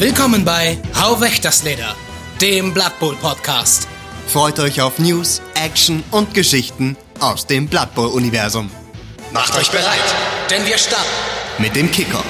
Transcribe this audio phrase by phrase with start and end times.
[0.00, 1.94] Willkommen bei Hau weg das Leder,
[2.40, 3.86] dem Blood Bowl Podcast.
[4.28, 8.70] Freut euch auf News, Action und Geschichten aus dem Blood Bowl Universum.
[9.30, 9.98] Macht euch bereit,
[10.48, 11.04] denn wir starten.
[11.58, 12.24] Mit dem Kicker.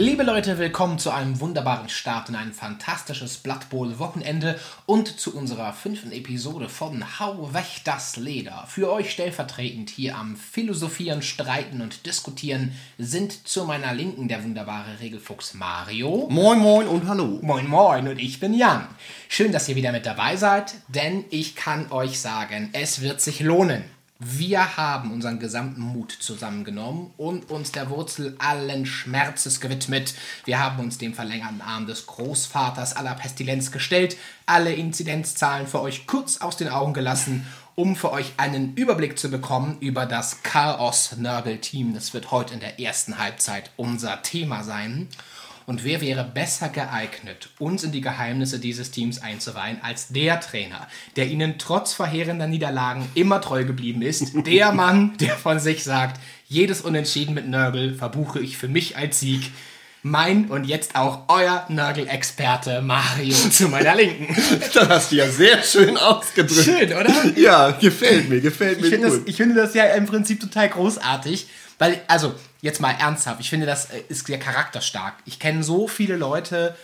[0.00, 4.56] Liebe Leute, willkommen zu einem wunderbaren Start in ein fantastisches Blood Bowl Wochenende
[4.86, 8.64] und zu unserer fünften Episode von Hau weg das Leder.
[8.68, 15.00] Für euch stellvertretend hier am Philosophieren, Streiten und Diskutieren sind zu meiner Linken der wunderbare
[15.00, 16.28] Regelfuchs Mario.
[16.30, 17.40] Moin, moin und hallo.
[17.42, 18.86] Moin Moin und ich bin Jan.
[19.28, 23.40] Schön, dass ihr wieder mit dabei seid, denn ich kann euch sagen, es wird sich
[23.40, 23.82] lohnen.
[24.20, 30.12] Wir haben unseren gesamten Mut zusammengenommen und uns der Wurzel allen Schmerzes gewidmet.
[30.44, 36.08] Wir haben uns dem verlängerten Arm des Großvaters aller Pestilenz gestellt, alle Inzidenzzahlen für euch
[36.08, 37.46] kurz aus den Augen gelassen,
[37.76, 41.94] um für euch einen Überblick zu bekommen über das Chaos-Nörgel-Team.
[41.94, 45.06] Das wird heute in der ersten Halbzeit unser Thema sein.
[45.68, 50.88] Und wer wäre besser geeignet, uns in die Geheimnisse dieses Teams einzuweihen, als der Trainer,
[51.16, 54.32] der ihnen trotz verheerender Niederlagen immer treu geblieben ist?
[54.46, 59.20] Der Mann, der von sich sagt, jedes Unentschieden mit Nörgel verbuche ich für mich als
[59.20, 59.50] Sieg.
[60.02, 64.34] Mein und jetzt auch euer Nörgel-Experte Mario zu meiner Linken.
[64.72, 66.64] Das hast du ja sehr schön ausgedrückt.
[66.64, 67.12] Schön, oder?
[67.36, 69.18] Ja, gefällt mir, gefällt mir Ich finde, gut.
[69.18, 71.46] das, ich finde das ja im Prinzip total großartig,
[71.78, 75.14] weil, also, jetzt mal ernsthaft, ich finde, das äh, ist sehr charakterstark.
[75.24, 76.76] Ich kenne so viele Leute,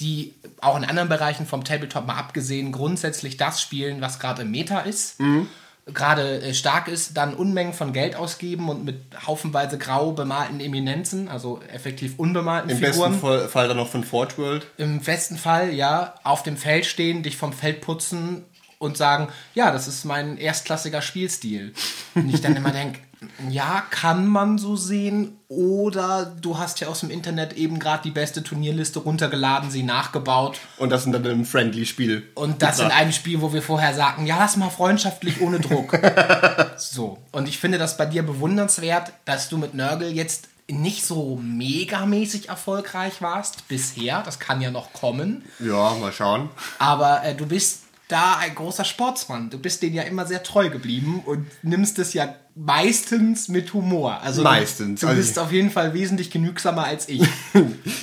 [0.00, 4.50] die auch in anderen Bereichen vom Tabletop mal abgesehen grundsätzlich das spielen, was gerade im
[4.50, 5.20] Meta ist.
[5.20, 5.48] Mhm.
[5.86, 11.28] Gerade äh, stark ist, dann Unmengen von Geld ausgeben und mit haufenweise grau bemalten Eminenzen,
[11.28, 13.12] also effektiv unbemalten Im Figuren.
[13.12, 14.66] besten Fall, Fall dann noch von Forge World.
[14.76, 18.44] Im besten Fall, ja, auf dem Feld stehen, dich vom Feld putzen
[18.78, 21.74] und sagen, ja, das ist mein erstklassiger Spielstil.
[22.14, 23.00] Und ich dann immer denke,
[23.48, 25.36] ja, kann man so sehen.
[25.48, 30.58] Oder du hast ja aus dem Internet eben gerade die beste Turnierliste runtergeladen, sie nachgebaut.
[30.78, 32.28] Und das sind dann im Friendly-Spiel.
[32.34, 35.98] Und das in einem Spiel, wo wir vorher sagten, ja, lass mal freundschaftlich ohne Druck.
[36.76, 37.18] so.
[37.32, 42.48] Und ich finde das bei dir bewundernswert, dass du mit Nörgel jetzt nicht so megamäßig
[42.48, 44.22] erfolgreich warst bisher.
[44.22, 45.44] Das kann ja noch kommen.
[45.58, 46.48] Ja, mal schauen.
[46.78, 49.50] Aber äh, du bist da ein großer Sportsmann.
[49.50, 54.20] Du bist denen ja immer sehr treu geblieben und nimmst es ja meistens mit Humor.
[54.22, 55.00] Also Meistens.
[55.00, 57.22] Du, du Also- bist auf jeden Fall wesentlich genügsamer als ich.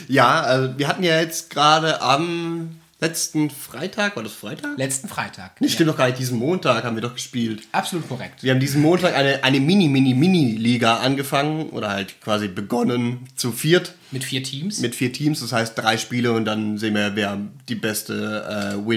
[0.10, 4.78] Ja, also wir hatten ja jetzt gerade am letzten Freitag, war das Freitag?
[4.78, 5.60] Letzten Freitag.
[5.60, 7.64] Nee, stimmt doch gar nicht, diesen Montag haben wir doch gespielt.
[7.74, 8.42] Absolut korrekt.
[8.42, 14.24] Wir haben diesen Montag eine, eine Mini-Mini-Mini-Liga angefangen oder halt quasi begonnen zu viert Mit
[14.24, 14.80] vier Teams.
[14.80, 15.42] mit vier Teams.
[15.42, 17.38] Das heißt drei Spiele und dann sehen wir, wer
[17.70, 18.88] die beste äh,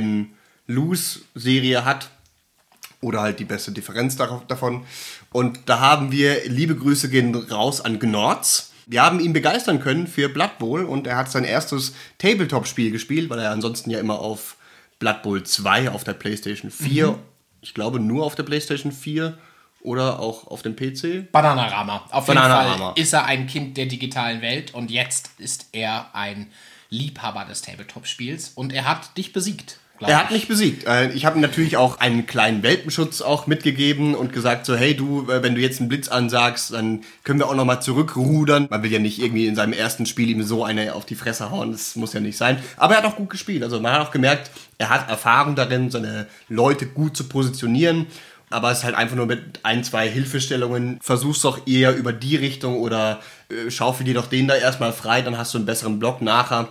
[0.70, 2.10] Win-Lose-Serie hat
[3.00, 4.84] oder halt die beste Differenz davon.
[5.32, 8.72] Und da haben wir, liebe Grüße gehen raus an Gnorz.
[8.86, 13.30] Wir haben ihn begeistern können für Blood Bowl und er hat sein erstes Tabletop-Spiel gespielt,
[13.30, 14.56] weil er ansonsten ja immer auf
[14.98, 17.18] Blood Bowl 2 auf der PlayStation 4,
[17.62, 19.38] ich glaube nur auf der PlayStation 4
[19.82, 21.30] oder auch auf dem PC.
[21.32, 22.04] Bananarama.
[22.10, 22.68] Auf Bananarama.
[22.68, 26.50] jeden Fall ist er ein Kind der digitalen Welt und jetzt ist er ein
[26.90, 29.79] Liebhaber des Tabletop-Spiels und er hat dich besiegt.
[30.08, 30.32] Er hat ich.
[30.32, 30.86] mich besiegt.
[30.86, 34.94] Äh, Ich habe ihm natürlich auch einen kleinen Welpenschutz auch mitgegeben und gesagt so, hey
[34.94, 38.66] du, äh, wenn du jetzt einen Blitz ansagst, dann können wir auch noch mal zurückrudern.
[38.70, 41.50] Man will ja nicht irgendwie in seinem ersten Spiel ihm so eine auf die Fresse
[41.50, 42.58] hauen, das muss ja nicht sein.
[42.76, 43.62] Aber er hat auch gut gespielt.
[43.62, 48.06] Also man hat auch gemerkt, er hat Erfahrung darin, seine Leute gut zu positionieren.
[48.52, 50.98] Aber es ist halt einfach nur mit ein, zwei Hilfestellungen.
[51.00, 55.22] Versuch's doch eher über die Richtung oder äh, schaufel dir doch den da erstmal frei,
[55.22, 56.66] dann hast du einen besseren Block nachher.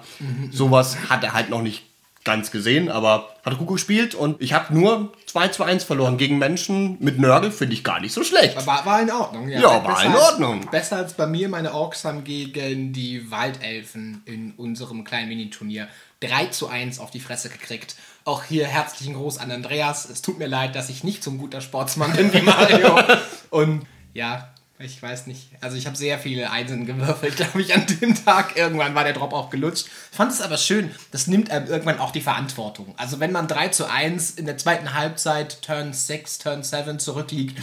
[0.52, 1.84] Sowas hat er halt noch nicht
[2.26, 6.38] ganz gesehen, aber hat gut gespielt und ich habe nur 2 zu 1 verloren gegen
[6.38, 8.66] Menschen mit Nörgel, finde ich gar nicht so schlecht.
[8.68, 9.60] War, war in Ordnung, ja.
[9.62, 10.68] Ja, war in als- Ordnung.
[10.70, 11.48] Besser als bei mir.
[11.50, 15.88] Meine Orks haben gegen die Waldelfen in unserem kleinen Miniturnier
[16.20, 17.96] 3 zu 1 auf die Fresse gekriegt.
[18.26, 20.08] Auch hier herzlichen Gruß an Andreas.
[20.10, 23.00] Es tut mir leid, dass ich nicht so ein guter Sportsmann bin wie Mario.
[23.50, 24.50] Und ja,
[24.82, 25.50] ich weiß nicht.
[25.60, 28.56] Also ich habe sehr viele Einsen gewürfelt, glaube ich, an dem Tag.
[28.56, 29.88] Irgendwann war der Drop auch gelutscht.
[30.12, 32.94] Ich fand es aber schön, das nimmt einem irgendwann auch die Verantwortung.
[32.98, 37.62] Also wenn man 3 zu 1 in der zweiten Halbzeit, Turn 6, Turn 7 zurückliegt,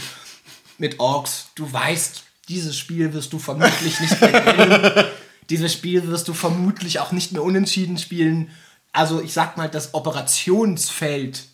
[0.77, 5.05] mit Orks, du weißt, dieses Spiel wirst du vermutlich nicht mehr gewinnen.
[5.49, 8.51] dieses Spiel wirst du vermutlich auch nicht mehr unentschieden spielen.
[8.93, 11.45] Also ich sag mal, das Operationsfeld,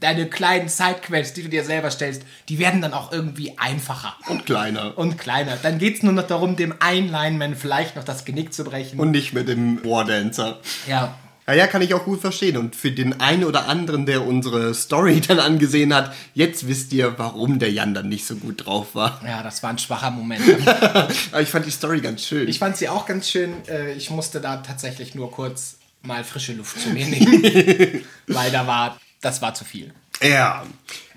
[0.00, 4.46] deine kleinen Sidequests, die du dir selber stellst, die werden dann auch irgendwie einfacher Und
[4.46, 4.96] kleiner.
[4.96, 5.56] und kleiner.
[5.62, 8.98] Dann geht es nur noch darum, dem einen Lineman vielleicht noch das Genick zu brechen.
[8.98, 10.60] Und nicht mit dem Wardancer.
[10.86, 11.16] ja,
[11.48, 12.58] Ja, ja, kann ich auch gut verstehen.
[12.58, 17.14] Und für den einen oder anderen, der unsere Story dann angesehen hat, jetzt wisst ihr,
[17.18, 19.20] warum der Jan dann nicht so gut drauf war.
[19.26, 20.42] Ja, das war ein schwacher Moment.
[20.68, 22.46] Aber ich fand die Story ganz schön.
[22.48, 23.54] Ich fand sie auch ganz schön.
[23.66, 28.02] Äh, Ich musste da tatsächlich nur kurz mal frische Luft zu mir nehmen.
[28.28, 29.92] weil da war, das war zu viel.
[30.22, 30.64] ja,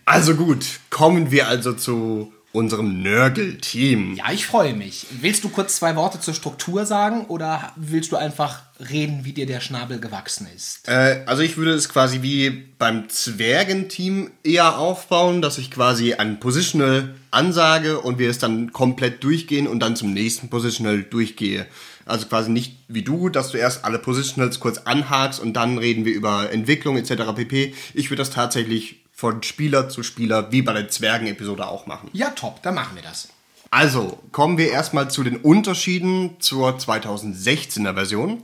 [0.06, 0.66] also gut.
[0.90, 4.16] Kommen wir also zu unserem Nörgel-Team.
[4.16, 5.06] Ja, ich freue mich.
[5.22, 9.46] Willst du kurz zwei Worte zur Struktur sagen oder willst du einfach reden, wie dir
[9.46, 10.88] der Schnabel gewachsen ist?
[10.88, 16.40] Äh, also ich würde es quasi wie beim Zwergenteam eher aufbauen, dass ich quasi ein
[16.40, 21.68] Positional ansage und wir es dann komplett durchgehen und dann zum nächsten Positional durchgehe.
[22.06, 26.06] Also quasi nicht wie du, dass du erst alle Positionals kurz anhakst und dann reden
[26.06, 27.34] wir über Entwicklung etc.
[27.36, 27.74] pp.
[27.94, 32.10] Ich würde das tatsächlich von Spieler zu Spieler wie bei der Zwergen-Episode auch machen.
[32.14, 33.30] Ja, top, dann machen wir das.
[33.70, 38.42] Also, kommen wir erstmal zu den Unterschieden zur 2016er Version.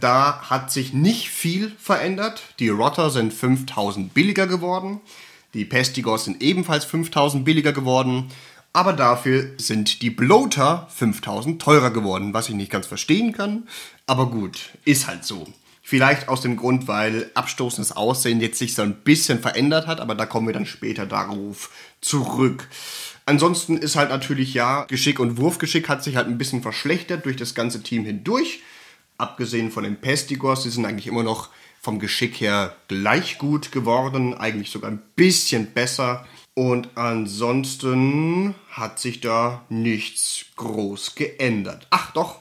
[0.00, 2.42] Da hat sich nicht viel verändert.
[2.58, 5.00] Die Rotter sind 5000 billiger geworden.
[5.52, 8.30] Die Pestigos sind ebenfalls 5000 billiger geworden.
[8.72, 13.68] Aber dafür sind die Bloater 5000 teurer geworden, was ich nicht ganz verstehen kann.
[14.06, 15.46] Aber gut, ist halt so.
[15.82, 20.14] Vielleicht aus dem Grund, weil abstoßendes Aussehen jetzt sich so ein bisschen verändert hat, aber
[20.14, 21.70] da kommen wir dann später darauf
[22.00, 22.68] zurück.
[23.26, 27.36] Ansonsten ist halt natürlich ja, Geschick und Wurfgeschick hat sich halt ein bisschen verschlechtert durch
[27.36, 28.60] das ganze Team hindurch.
[29.18, 31.48] Abgesehen von den Pestigors, die sind eigentlich immer noch
[31.80, 36.26] vom Geschick her gleich gut geworden, eigentlich sogar ein bisschen besser.
[36.54, 41.86] Und ansonsten hat sich da nichts groß geändert.
[41.90, 42.40] Ach doch,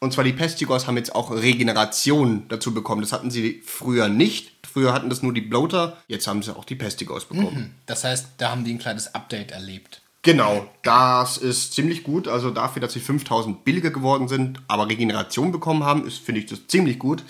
[0.00, 3.02] und zwar die Pestigors haben jetzt auch Regeneration dazu bekommen.
[3.02, 4.52] Das hatten sie früher nicht.
[4.70, 7.74] Früher hatten das nur die Bloater, jetzt haben sie auch die Pestigors bekommen.
[7.86, 10.02] Das heißt, da haben die ein kleines Update erlebt.
[10.22, 12.28] Genau, das ist ziemlich gut.
[12.28, 16.46] Also dafür, dass sie 5000 billiger geworden sind, aber Regeneration bekommen haben, ist, finde ich
[16.46, 17.24] das ziemlich gut.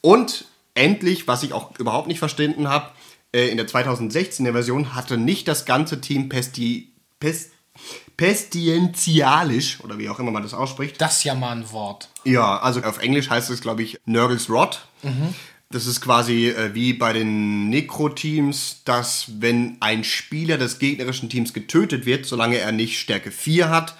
[0.00, 0.44] Und
[0.74, 2.90] endlich, was ich auch überhaupt nicht verstanden habe,
[3.36, 7.52] äh, in der 2016er Version hatte nicht das ganze Team Pesti, Pest,
[8.16, 10.98] Pestientialisch, oder wie auch immer man das ausspricht.
[10.98, 12.08] Das ist ja mal ein Wort.
[12.24, 14.88] Ja, also auf Englisch heißt es, glaube ich, Nurgles Rot.
[15.68, 21.52] Das ist quasi äh, wie bei den Necro-Teams, dass wenn ein Spieler des gegnerischen Teams
[21.52, 23.94] getötet wird, solange er nicht Stärke 4 hat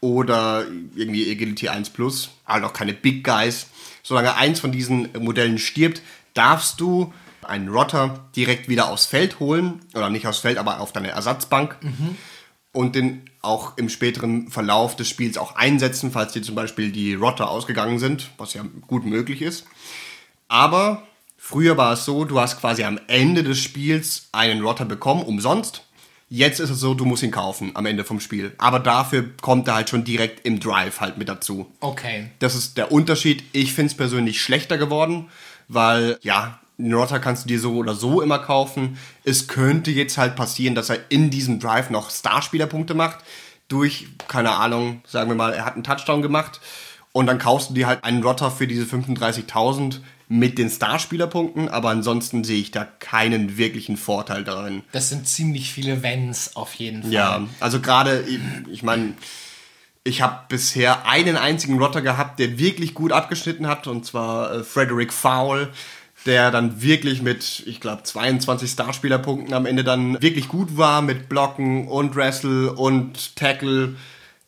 [0.00, 0.66] oder
[0.96, 3.68] irgendwie Agility 1 plus, halt auch keine Big Guys,
[4.02, 7.12] solange eins von diesen Modellen stirbt, darfst du
[7.44, 11.78] einen Rotter direkt wieder aufs Feld holen, oder nicht aufs Feld, aber auf deine Ersatzbank
[12.72, 17.14] und den auch im späteren Verlauf des Spiels auch einsetzen, falls dir zum Beispiel die
[17.14, 19.66] Rotter ausgegangen sind, was ja gut möglich ist.
[20.48, 21.04] Aber
[21.36, 25.82] früher war es so, du hast quasi am Ende des Spiels einen Rotter bekommen, umsonst.
[26.28, 28.54] Jetzt ist es so, du musst ihn kaufen am Ende vom Spiel.
[28.58, 31.70] Aber dafür kommt er halt schon direkt im Drive halt mit dazu.
[31.80, 32.30] Okay.
[32.40, 33.44] Das ist der Unterschied.
[33.52, 35.28] Ich finde es persönlich schlechter geworden,
[35.68, 38.98] weil, ja, Rotter kannst du dir so oder so immer kaufen.
[39.22, 43.18] Es könnte jetzt halt passieren, dass er in diesem Drive noch Starspielerpunkte macht.
[43.68, 46.60] Durch, keine Ahnung, sagen wir mal, er hat einen Touchdown gemacht.
[47.12, 51.68] Und dann kaufst du dir halt einen Rotter für diese 35.000 mit den Starspielerpunkten.
[51.68, 54.82] Aber ansonsten sehe ich da keinen wirklichen Vorteil darin.
[54.92, 57.12] Das sind ziemlich viele Wenns auf jeden Fall.
[57.12, 59.14] Ja, also gerade, ich- ich meine,
[60.02, 64.64] ich habe bisher einen einzigen Rotter gehabt, der wirklich gut abgeschnitten hat, und zwar äh,
[64.64, 65.72] Frederick Fowl,
[66.26, 71.28] der dann wirklich mit, ich glaube, 22 Starspielerpunkten am Ende dann wirklich gut war mit
[71.28, 73.96] Blocken und Wrestle und Tackle.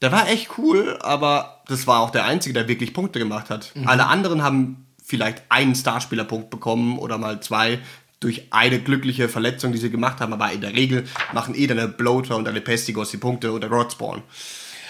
[0.03, 3.73] Der war echt cool, aber das war auch der Einzige, der wirklich Punkte gemacht hat.
[3.85, 7.79] Alle anderen haben vielleicht einen Starspielerpunkt bekommen oder mal zwei
[8.21, 11.87] durch eine glückliche Verletzung, die sie gemacht haben, aber in der Regel machen eh deine
[11.87, 14.23] Bloater und deine Pestigos die Punkte oder Rodspawn.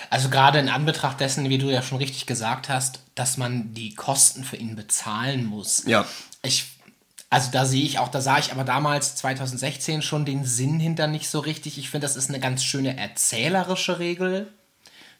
[0.08, 3.94] Also gerade in Anbetracht dessen, wie du ja schon richtig gesagt hast, dass man die
[3.94, 5.84] Kosten für ihn bezahlen muss.
[5.86, 6.06] Ja.
[6.42, 6.75] Ich,
[7.28, 11.06] also da sehe ich auch, da sah ich aber damals 2016 schon den Sinn hinter
[11.06, 11.76] nicht so richtig.
[11.78, 14.52] Ich finde, das ist eine ganz schöne erzählerische Regel,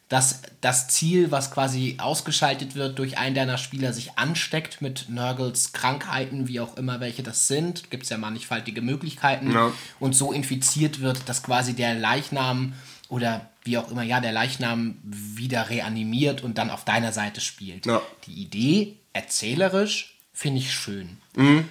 [0.07, 5.73] dass das Ziel, was quasi ausgeschaltet wird durch einen deiner Spieler, sich ansteckt mit Nurgles
[5.73, 7.91] Krankheiten, wie auch immer welche das sind.
[7.91, 9.51] Gibt es ja mannigfaltige Möglichkeiten.
[9.51, 9.73] Ja.
[9.99, 12.73] Und so infiziert wird, dass quasi der Leichnam
[13.09, 17.85] oder wie auch immer, ja, der Leichnam wieder reanimiert und dann auf deiner Seite spielt.
[17.85, 18.01] Ja.
[18.27, 21.17] Die Idee, erzählerisch, finde ich schön.
[21.35, 21.67] Mhm.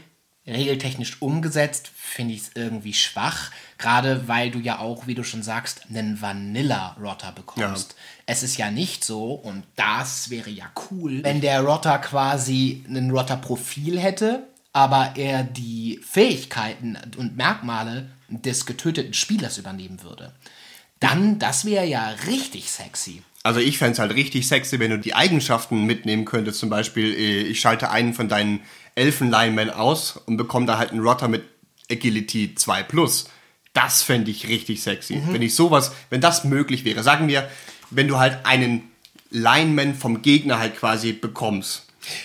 [0.46, 5.42] Regeltechnisch umgesetzt finde ich es irgendwie schwach, gerade weil du ja auch, wie du schon
[5.42, 7.96] sagst, einen Vanilla-Rotter bekommst.
[8.26, 13.10] Es ist ja nicht so, und das wäre ja cool, wenn der Rotter quasi ein
[13.10, 20.32] Rotter-Profil hätte, aber er die Fähigkeiten und Merkmale des getöteten Spielers übernehmen würde.
[21.00, 23.22] Dann, das wäre ja richtig sexy.
[23.42, 26.58] Also ich fände es halt richtig sexy, wenn du die Eigenschaften mitnehmen könntest.
[26.58, 28.60] Zum Beispiel, äh, ich schalte einen von deinen
[28.96, 31.44] Elfen-Linemen aus und bekomme da halt einen Rotter mit
[31.90, 33.28] Agility 2 Plus.
[33.72, 35.22] Das fände ich richtig sexy.
[35.28, 37.02] Wenn ich sowas, wenn das möglich wäre.
[37.02, 37.48] Sagen wir,
[37.90, 38.90] wenn du halt einen
[39.30, 41.84] Lineman vom Gegner halt quasi bekommst.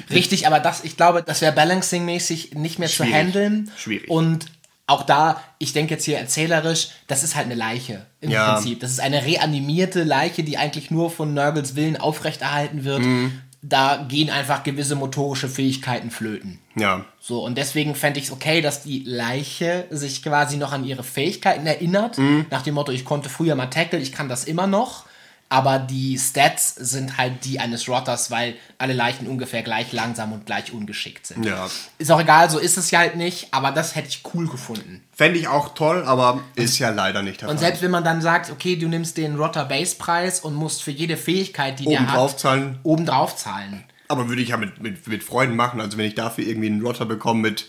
[0.09, 3.11] Richtig, aber das, ich glaube, das wäre balancing-mäßig nicht mehr Schwierig.
[3.11, 3.71] zu handeln.
[3.77, 4.09] Schwierig.
[4.09, 4.45] Und
[4.87, 8.53] auch da, ich denke jetzt hier erzählerisch, das ist halt eine Leiche im Ja.
[8.53, 8.79] Prinzip.
[8.79, 12.99] Das ist eine reanimierte Leiche, die eigentlich nur von Nurgles Willen aufrechterhalten wird.
[13.01, 13.41] Mhm.
[13.63, 16.59] Da gehen einfach gewisse motorische Fähigkeiten flöten.
[16.75, 17.05] Ja.
[17.19, 21.03] So, und deswegen fände ich es okay, dass die Leiche sich quasi noch an ihre
[21.03, 22.17] Fähigkeiten erinnert.
[22.17, 22.47] Mhm.
[22.49, 25.05] Nach dem Motto, ich konnte früher mal tackle, ich kann das immer noch.
[25.51, 30.46] Aber die Stats sind halt die eines Rotters, weil alle Leichen ungefähr gleich langsam und
[30.46, 31.46] gleich ungeschickt sind.
[31.46, 31.67] Ja.
[31.98, 35.03] Ist auch egal, so ist es ja halt nicht, aber das hätte ich cool gefunden.
[35.12, 37.65] Fände ich auch toll, aber ist ja leider nicht der Und Fall.
[37.65, 40.91] selbst wenn man dann sagt, okay, du nimmst den Rotter Base Preis und musst für
[40.91, 42.79] jede Fähigkeit, die der hat, Obendrauf zahlen.
[42.84, 43.84] obendrauf zahlen.
[44.08, 45.81] Aber würde ich ja mit, mit, mit Freunden machen.
[45.81, 47.67] Also wenn ich dafür irgendwie einen Rotter bekomme mit,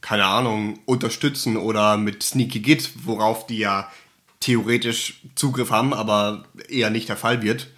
[0.00, 3.90] keine Ahnung, unterstützen oder mit Sneaky Git, worauf die ja
[4.40, 7.68] theoretisch Zugriff haben, aber eher nicht der Fall wird.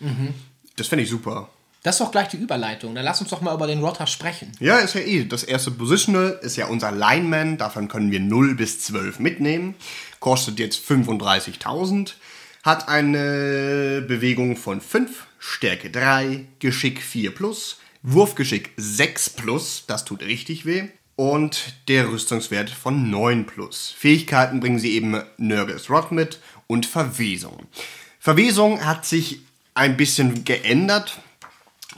[0.77, 1.49] Das fände ich super.
[1.83, 2.95] Das ist doch gleich die Überleitung.
[2.95, 4.53] Dann lass uns doch mal über den Rotter sprechen.
[4.61, 5.25] Ja, ist ja eh.
[5.25, 7.57] Das erste Positional ist ja unser Lineman.
[7.57, 9.75] Davon können wir 0 bis 12 mitnehmen.
[10.19, 12.13] Kostet jetzt 35.000.
[12.63, 20.23] Hat eine Bewegung von 5, Stärke 3, Geschick 4 plus, Wurfgeschick 6 plus, das tut
[20.23, 20.89] richtig weh.
[21.21, 23.95] Und der Rüstungswert von 9 plus.
[23.95, 27.67] Fähigkeiten bringen sie eben Nurgles Rod mit und Verwesung.
[28.19, 29.43] Verwesung hat sich
[29.75, 31.19] ein bisschen geändert.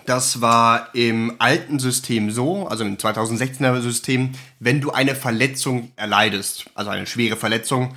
[0.07, 6.65] Das war im alten System so, also im 2016er System, wenn du eine Verletzung erleidest,
[6.75, 7.95] also eine schwere Verletzung,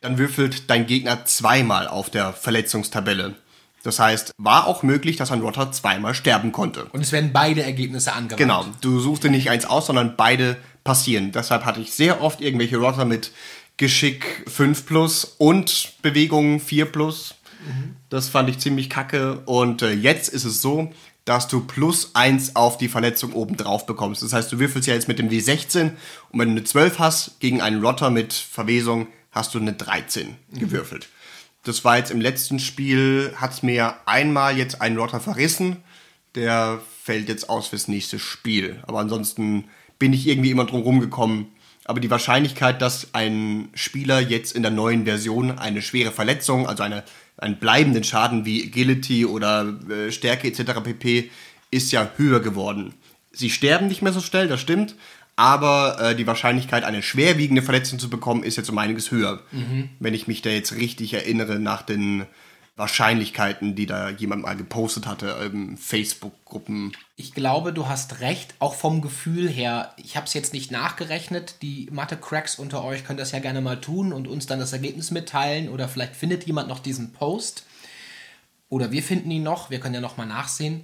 [0.00, 3.36] dann würfelt dein Gegner zweimal auf der Verletzungstabelle.
[3.84, 6.86] Das heißt, war auch möglich, dass ein Rotter zweimal sterben konnte.
[6.86, 8.38] Und es werden beide Ergebnisse angewandt.
[8.38, 11.32] Genau, du suchst dir nicht eins aus, sondern beide passieren.
[11.32, 13.30] Deshalb hatte ich sehr oft irgendwelche Rotter mit
[13.76, 17.34] Geschick 5 plus und Bewegung 4 plus.
[18.08, 19.40] Das fand ich ziemlich kacke.
[19.46, 20.90] Und äh, jetzt ist es so,
[21.24, 24.22] dass du plus 1 auf die Verletzung oben drauf bekommst.
[24.22, 25.92] Das heißt, du würfelst ja jetzt mit dem W16
[26.30, 30.36] und wenn du eine 12 hast, gegen einen Rotter mit Verwesung, hast du eine 13
[30.52, 31.08] gewürfelt.
[31.64, 35.78] Das war jetzt im letzten Spiel, hat es mir einmal jetzt einen Rotter verrissen.
[36.34, 38.82] Der fällt jetzt aus fürs nächste Spiel.
[38.86, 39.64] Aber ansonsten
[39.98, 41.46] bin ich irgendwie immer drum rumgekommen.
[41.86, 46.82] Aber die Wahrscheinlichkeit, dass ein Spieler jetzt in der neuen Version eine schwere Verletzung, also
[46.82, 47.02] eine,
[47.38, 50.80] einen bleibenden Schaden wie Agility oder äh, Stärke etc.
[50.82, 51.30] pp,
[51.70, 52.94] ist ja höher geworden.
[53.32, 54.96] Sie sterben nicht mehr so schnell, das stimmt.
[55.36, 59.42] Aber äh, die Wahrscheinlichkeit, eine schwerwiegende Verletzung zu bekommen, ist jetzt um einiges höher.
[59.98, 62.26] Wenn ich mich da jetzt richtig erinnere nach den
[62.76, 66.92] Wahrscheinlichkeiten, die da jemand mal gepostet hatte im Facebook-Gruppen.
[67.14, 69.94] Ich glaube, du hast recht, auch vom Gefühl her.
[69.96, 71.62] Ich habe es jetzt nicht nachgerechnet.
[71.62, 75.12] Die Mathe-Cracks unter euch können das ja gerne mal tun und uns dann das Ergebnis
[75.12, 75.68] mitteilen.
[75.68, 77.64] Oder vielleicht findet jemand noch diesen Post.
[78.68, 79.70] Oder wir finden ihn noch.
[79.70, 80.82] Wir können ja noch mal nachsehen.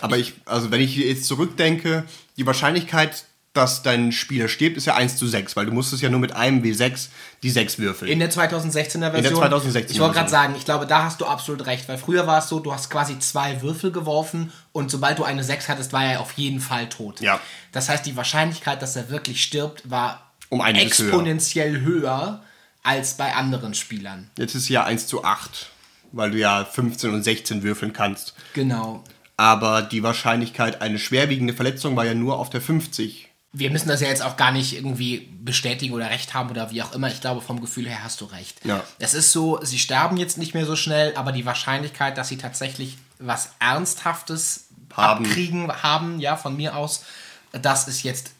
[0.00, 2.04] Aber ich, also wenn ich jetzt zurückdenke,
[2.36, 6.08] die Wahrscheinlichkeit, dass dein Spieler stirbt, ist ja 1 zu 6, weil du musstest ja
[6.08, 7.08] nur mit einem W6
[7.42, 8.10] die 6 würfeln.
[8.10, 9.16] In der 2016er Version.
[9.16, 10.28] In der 2016er Ich wollte gerade Version.
[10.28, 12.88] sagen, ich glaube, da hast du absolut recht, weil früher war es so, du hast
[12.88, 16.88] quasi zwei Würfel geworfen und sobald du eine 6 hattest, war er auf jeden Fall
[16.88, 17.20] tot.
[17.20, 17.40] Ja.
[17.72, 21.08] Das heißt, die Wahrscheinlichkeit, dass er wirklich stirbt, war Um einiges höher.
[21.08, 22.42] exponentiell höher.
[22.84, 24.28] als bei anderen Spielern.
[24.38, 25.70] Jetzt ist es ja 1 zu 8,
[26.12, 28.34] weil du ja 15 und 16 würfeln kannst.
[28.54, 29.04] Genau.
[29.36, 33.28] Aber die Wahrscheinlichkeit, eine schwerwiegende Verletzung war ja nur auf der 50.
[33.54, 36.82] Wir müssen das ja jetzt auch gar nicht irgendwie bestätigen oder recht haben oder wie
[36.82, 37.08] auch immer.
[37.08, 38.64] Ich glaube, vom Gefühl her hast du recht.
[38.64, 38.82] Ja.
[38.98, 42.38] Es ist so, sie sterben jetzt nicht mehr so schnell, aber die Wahrscheinlichkeit, dass sie
[42.38, 45.26] tatsächlich was Ernsthaftes Haben.
[45.26, 47.04] abkriegen haben, ja, von mir aus,
[47.52, 48.32] das ist jetzt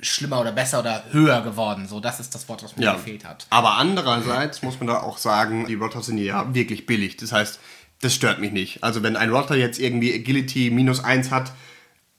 [0.00, 1.88] schlimmer oder besser oder höher geworden.
[1.88, 2.92] So, das ist das Wort, was mir Ja.
[2.94, 3.46] gefehlt hat.
[3.50, 7.16] Aber andererseits muss man da auch sagen, die Rotter sind ja wirklich billig.
[7.16, 7.58] Das heißt,
[8.00, 8.84] das stört mich nicht.
[8.84, 11.52] Also wenn ein Rotter jetzt irgendwie Agility minus 1 hat,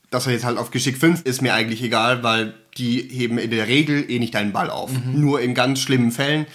[0.09, 3.51] dass er jetzt halt auf Geschick 5 ist mir eigentlich egal, weil die heben in
[3.51, 4.91] der Regel eh nicht deinen Ball auf.
[5.13, 6.45] Nur in ganz schlimmen Fällen.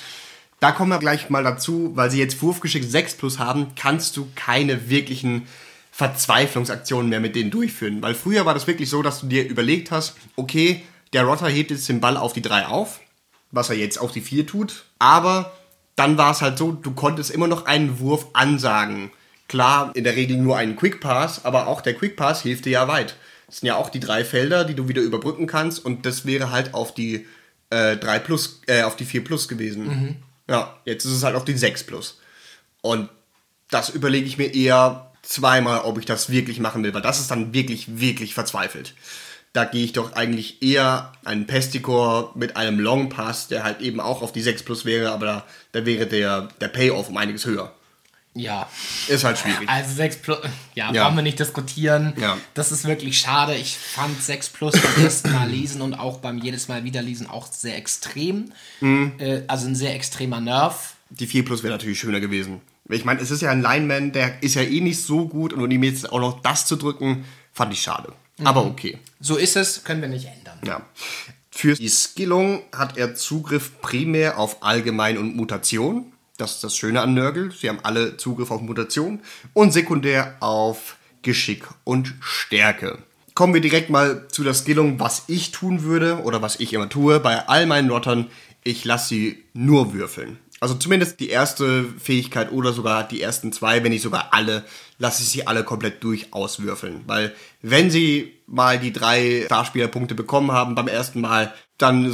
[0.60, 4.28] Da kommen wir gleich mal dazu, weil sie jetzt Wurfgeschick 6 plus haben, kannst du
[4.34, 5.46] keine wirklichen
[5.90, 8.02] Verzweiflungsaktionen mehr mit denen durchführen.
[8.02, 10.82] Weil früher war das wirklich so, dass du dir überlegt hast, okay,
[11.12, 13.00] der Rotter hebt jetzt den Ball auf die 3 auf,
[13.52, 15.52] was er jetzt auf die 4 tut, aber
[15.96, 19.12] dann war es halt so, du konntest immer noch einen Wurf ansagen.
[19.46, 22.72] Klar, in der Regel nur einen Quick Pass, aber auch der Quick Pass hilft dir
[22.72, 23.14] ja weit.
[23.46, 26.50] Das sind ja auch die drei Felder, die du wieder überbrücken kannst und das wäre
[26.50, 27.26] halt auf die
[27.70, 29.86] äh, 3 plus, äh, auf die 4 plus gewesen.
[30.48, 32.20] Ja, jetzt ist es halt auf die 6 plus.
[32.82, 33.08] Und
[33.70, 37.30] das überlege ich mir eher, zweimal, ob ich das wirklich machen will, weil das ist
[37.30, 38.94] dann wirklich, wirklich verzweifelt.
[39.52, 44.00] Da gehe ich doch eigentlich eher einen Pesticor mit einem Long Pass, der halt eben
[44.00, 47.46] auch auf die 6 plus wäre, aber da, da wäre der, der Payoff um einiges
[47.46, 47.72] höher.
[48.34, 48.68] Ja.
[49.08, 49.68] Ist halt schwierig.
[49.68, 50.38] Also 6 Plus,
[50.74, 51.04] ja, Ja.
[51.04, 52.14] brauchen wir nicht diskutieren.
[52.20, 52.36] Ja.
[52.54, 53.54] Das ist wirklich schade.
[53.54, 57.28] Ich fand 6 Plus beim ersten Mal lesen und auch beim jedes Mal wieder lesen
[57.28, 58.52] auch sehr extrem.
[58.80, 59.12] Mhm.
[59.18, 60.94] Äh, also ein sehr extremer Nerv.
[61.10, 62.60] Die 4 Plus wäre natürlich schöner gewesen.
[62.88, 65.62] Ich meine, es ist ja ein Lineman, der ist ja eh nicht so gut und
[65.62, 68.12] um ihm jetzt auch noch das zu drücken, fand ich schade.
[68.42, 68.98] Aber okay.
[69.20, 70.58] So ist es, können wir nicht ändern.
[70.66, 70.82] Ja.
[71.50, 76.12] Für die Skillung hat er Zugriff primär auf Allgemein und Mutation.
[76.36, 77.52] Das ist das Schöne an Nörgel.
[77.52, 79.20] Sie haben alle Zugriff auf Mutation.
[79.52, 82.98] Und sekundär auf Geschick und Stärke.
[83.34, 86.88] Kommen wir direkt mal zu der Skillung, was ich tun würde oder was ich immer
[86.88, 87.20] tue.
[87.20, 88.26] Bei all meinen Rottern,
[88.64, 90.38] ich lasse sie nur würfeln.
[90.60, 94.64] Also zumindest die erste Fähigkeit oder sogar die ersten zwei, wenn nicht sogar alle,
[94.98, 97.02] lasse ich sie alle komplett durch auswürfeln.
[97.06, 102.12] Weil wenn sie mal die drei Starspielerpunkte bekommen haben beim ersten Mal, dann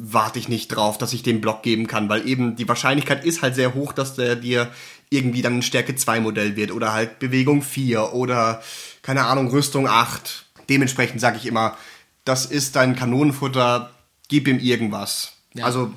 [0.00, 3.42] warte ich nicht drauf, dass ich den Block geben kann, weil eben die Wahrscheinlichkeit ist
[3.42, 4.70] halt sehr hoch, dass der dir
[5.10, 8.62] irgendwie dann ein Stärke 2 Modell wird oder halt Bewegung 4 oder
[9.02, 10.44] keine Ahnung, Rüstung 8.
[10.68, 11.76] Dementsprechend sage ich immer,
[12.24, 13.90] das ist dein Kanonenfutter,
[14.28, 15.32] gib ihm irgendwas.
[15.54, 15.64] Ja.
[15.64, 15.92] Also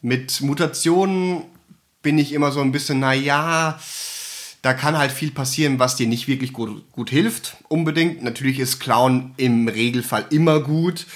[0.00, 1.42] mit Mutationen
[2.02, 3.78] bin ich immer so ein bisschen, naja,
[4.62, 8.22] da kann halt viel passieren, was dir nicht wirklich gut, gut hilft, unbedingt.
[8.22, 11.06] Natürlich ist Clown im Regelfall immer gut,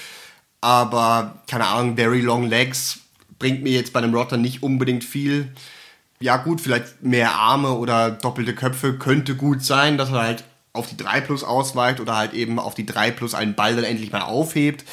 [0.61, 2.99] aber keine Ahnung, Very Long Legs
[3.39, 5.51] bringt mir jetzt bei einem Rotter nicht unbedingt viel.
[6.19, 10.87] Ja gut, vielleicht mehr Arme oder doppelte Köpfe könnte gut sein, dass er halt auf
[10.87, 14.11] die 3 plus ausweicht oder halt eben auf die 3 plus einen Ball dann endlich
[14.11, 14.85] mal aufhebt.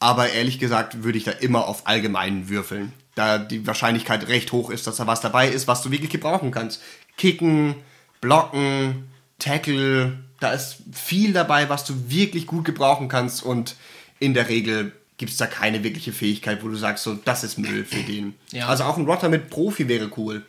[0.00, 2.92] Aber ehrlich gesagt würde ich da immer auf allgemeinen würfeln.
[3.14, 6.50] Da die Wahrscheinlichkeit recht hoch ist, dass da was dabei ist, was du wirklich gebrauchen
[6.50, 6.82] kannst.
[7.16, 7.76] Kicken,
[8.20, 13.76] blocken, tackle, da ist viel dabei, was du wirklich gut gebrauchen kannst und
[14.18, 17.56] in der Regel gibt es da keine wirkliche Fähigkeit, wo du sagst, so, das ist
[17.56, 18.34] Müll für den.
[18.50, 18.66] Ja.
[18.66, 20.44] Also auch ein Rotter mit Profi wäre cool.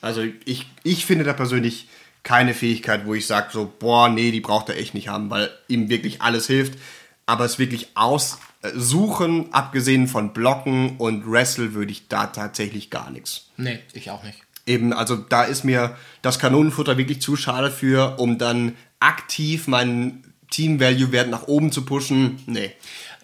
[0.00, 1.88] Also ich, ich finde da persönlich
[2.22, 5.50] keine Fähigkeit, wo ich sage, so, boah, nee, die braucht er echt nicht haben, weil
[5.66, 6.78] ihm wirklich alles hilft.
[7.26, 13.48] Aber es wirklich aussuchen, abgesehen von Blocken und Wrestle, würde ich da tatsächlich gar nichts.
[13.56, 14.38] Nee, ich auch nicht.
[14.64, 20.32] Eben, also da ist mir das Kanonenfutter wirklich zu schade für, um dann aktiv meinen
[20.52, 22.38] Team-Value-Wert nach oben zu pushen.
[22.46, 22.70] Nee.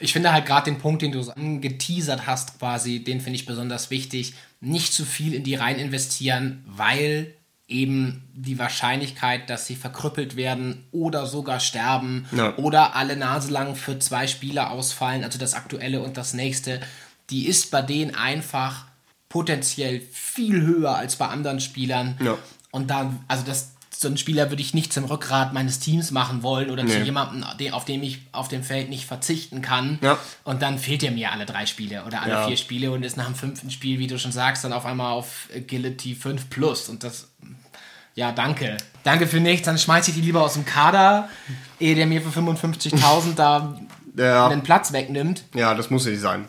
[0.01, 3.47] Ich finde halt gerade den Punkt, den du so angeteasert hast, quasi, den finde ich
[3.47, 4.35] besonders wichtig.
[4.61, 7.35] Nicht zu viel in die rein investieren, weil
[7.69, 12.57] eben die Wahrscheinlichkeit, dass sie verkrüppelt werden oder sogar sterben Ja.
[12.57, 16.81] oder alle Nase lang für zwei Spiele ausfallen, also das aktuelle und das nächste,
[17.31, 18.87] die ist bei denen einfach
[19.29, 22.19] potenziell viel höher als bei anderen Spielern.
[22.23, 22.37] Ja.
[22.73, 26.43] Und da, also das, so einen Spieler würde ich nicht zum Rückgrat meines Teams machen
[26.43, 27.05] wollen oder zu Nee.
[27.05, 29.99] jemandem, den- auf dem ich auf dem Feld nicht verzichten kann.
[30.01, 30.19] Ja.
[30.43, 32.47] Und dann fehlt er mir alle drei Spiele oder alle Ja.
[32.47, 35.13] vier Spiele und ist nach dem fünften Spiel, wie du schon sagst, dann auf einmal
[35.13, 36.89] auf Agility 5 Plus.
[36.89, 37.29] Und das,
[38.15, 38.79] ja, danke.
[39.05, 41.29] Danke für nichts, dann schmeiße ich die lieber aus dem Kader,
[41.79, 43.79] ehe der mir für 55.000 da
[44.17, 44.49] Ja.
[44.49, 45.45] einen Platz wegnimmt.
[45.55, 46.47] Ja, das muss nicht sein.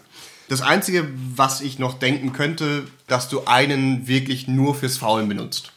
[0.47, 5.73] Das Einzige, was ich noch denken könnte, dass du einen wirklich nur fürs Faulen benutzt.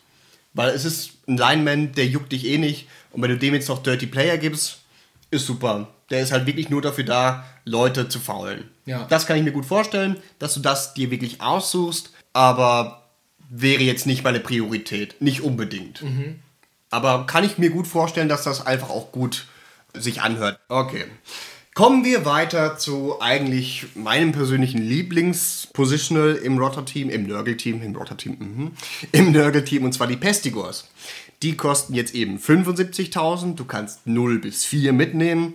[0.52, 2.88] Weil es ist ein Lineman, der juckt dich eh nicht.
[3.10, 4.78] Und wenn du dem jetzt noch Dirty Player gibst,
[5.30, 5.88] ist super.
[6.10, 8.70] Der ist halt wirklich nur dafür da, Leute zu faulen.
[8.86, 9.06] Ja.
[9.08, 12.10] Das kann ich mir gut vorstellen, dass du das dir wirklich aussuchst.
[12.32, 13.08] Aber
[13.48, 15.20] wäre jetzt nicht meine Priorität.
[15.20, 16.02] Nicht unbedingt.
[16.90, 19.46] Aber kann ich mir gut vorstellen, dass das einfach auch gut
[19.94, 20.58] sich anhört.
[20.68, 21.04] Okay.
[21.74, 28.70] Kommen wir weiter zu eigentlich meinem persönlichen Lieblingspositional im Rotter-Team, im Nörgel-Team, im Rotter-Team, mhm,
[29.10, 30.88] im Nörgel-Team, und zwar die Pestigors.
[31.42, 35.54] Die kosten jetzt eben 75.000, du kannst 0 bis 4 mitnehmen.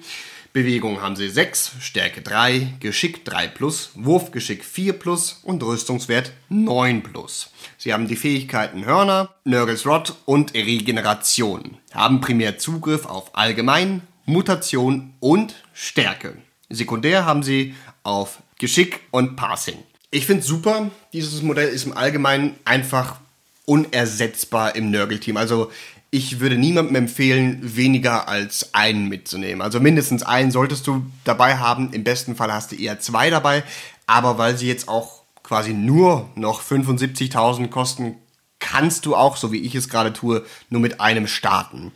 [0.51, 7.01] Bewegung haben sie 6, Stärke 3, Geschick 3 plus, Wurfgeschick 4 plus und Rüstungswert 9
[7.01, 7.49] plus.
[7.77, 11.77] Sie haben die Fähigkeiten Hörner, Nörgels Rod und Regeneration.
[11.93, 16.35] Haben primär Zugriff auf Allgemein, Mutation und Stärke.
[16.69, 19.77] Sekundär haben sie auf Geschick und Passing.
[20.11, 23.15] Ich finde super, dieses Modell ist im Allgemeinen einfach
[23.63, 25.37] unersetzbar im Nörgelteam.
[25.37, 25.71] Also
[26.11, 29.61] ich würde niemandem empfehlen, weniger als einen mitzunehmen.
[29.61, 31.93] Also mindestens einen solltest du dabei haben.
[31.93, 33.63] Im besten Fall hast du eher zwei dabei.
[34.05, 38.17] Aber weil sie jetzt auch quasi nur noch 75.000 kosten,
[38.59, 41.93] kannst du auch, so wie ich es gerade tue, nur mit einem starten.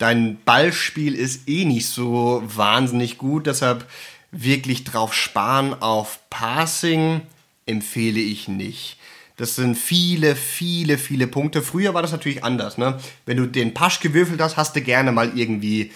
[0.00, 3.86] Dein Ballspiel ist eh nicht so wahnsinnig gut, deshalb
[4.32, 7.20] wirklich drauf sparen auf Passing
[7.66, 8.96] empfehle ich nicht.
[9.36, 11.60] Das sind viele, viele, viele Punkte.
[11.60, 12.78] Früher war das natürlich anders.
[12.78, 12.98] Ne?
[13.26, 15.92] Wenn du den Pasch gewürfelt hast, hast du gerne mal irgendwie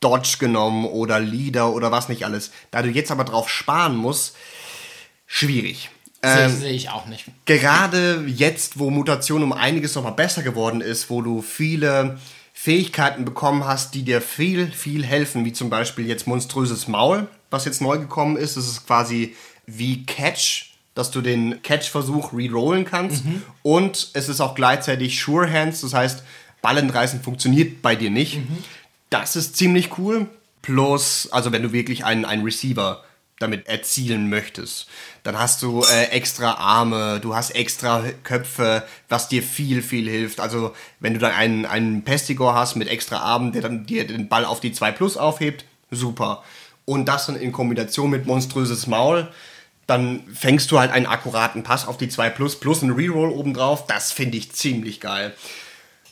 [0.00, 2.52] Dodge genommen oder Leader oder was nicht alles.
[2.70, 4.34] Da du jetzt aber drauf sparen musst,
[5.26, 5.90] schwierig.
[6.24, 7.26] Sehe seh ich auch nicht.
[7.44, 12.18] Gerade jetzt, wo Mutation um einiges nochmal besser geworden ist, wo du viele
[12.62, 17.64] Fähigkeiten bekommen hast, die dir viel, viel helfen, wie zum Beispiel jetzt monströses Maul, was
[17.64, 18.56] jetzt neu gekommen ist.
[18.56, 19.34] Das ist quasi
[19.66, 23.24] wie Catch, dass du den Catch-Versuch rerollen kannst.
[23.24, 23.42] Mhm.
[23.64, 26.22] Und es ist auch gleichzeitig Sure Hands, das heißt,
[26.60, 28.36] Ballentreißen funktioniert bei dir nicht.
[28.36, 28.58] Mhm.
[29.10, 30.28] Das ist ziemlich cool.
[30.62, 33.02] Plus, also wenn du wirklich einen, einen Receiver
[33.42, 34.86] damit erzielen möchtest.
[35.22, 40.40] Dann hast du äh, extra Arme, du hast extra Köpfe, was dir viel, viel hilft.
[40.40, 44.28] Also wenn du dann einen, einen Pestigor hast mit extra Armen, der dann dir den
[44.28, 46.42] Ball auf die 2 Plus aufhebt, super.
[46.84, 49.28] Und das dann in Kombination mit monströses Maul,
[49.86, 53.86] dann fängst du halt einen akkuraten Pass auf die 2 Plus plus einen Reroll obendrauf.
[53.86, 55.34] Das finde ich ziemlich geil.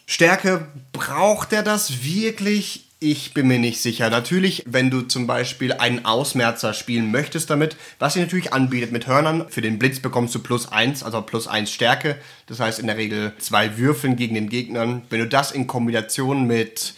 [0.07, 2.89] Stärke, braucht er das wirklich?
[3.03, 4.11] Ich bin mir nicht sicher.
[4.11, 9.07] Natürlich, wenn du zum Beispiel einen Ausmerzer spielen möchtest damit, was sie natürlich anbietet mit
[9.07, 12.19] Hörnern, für den Blitz bekommst du plus eins, also plus eins Stärke.
[12.47, 15.01] Das heißt in der Regel zwei Würfeln gegen den Gegnern.
[15.09, 16.93] Wenn du das in Kombination mit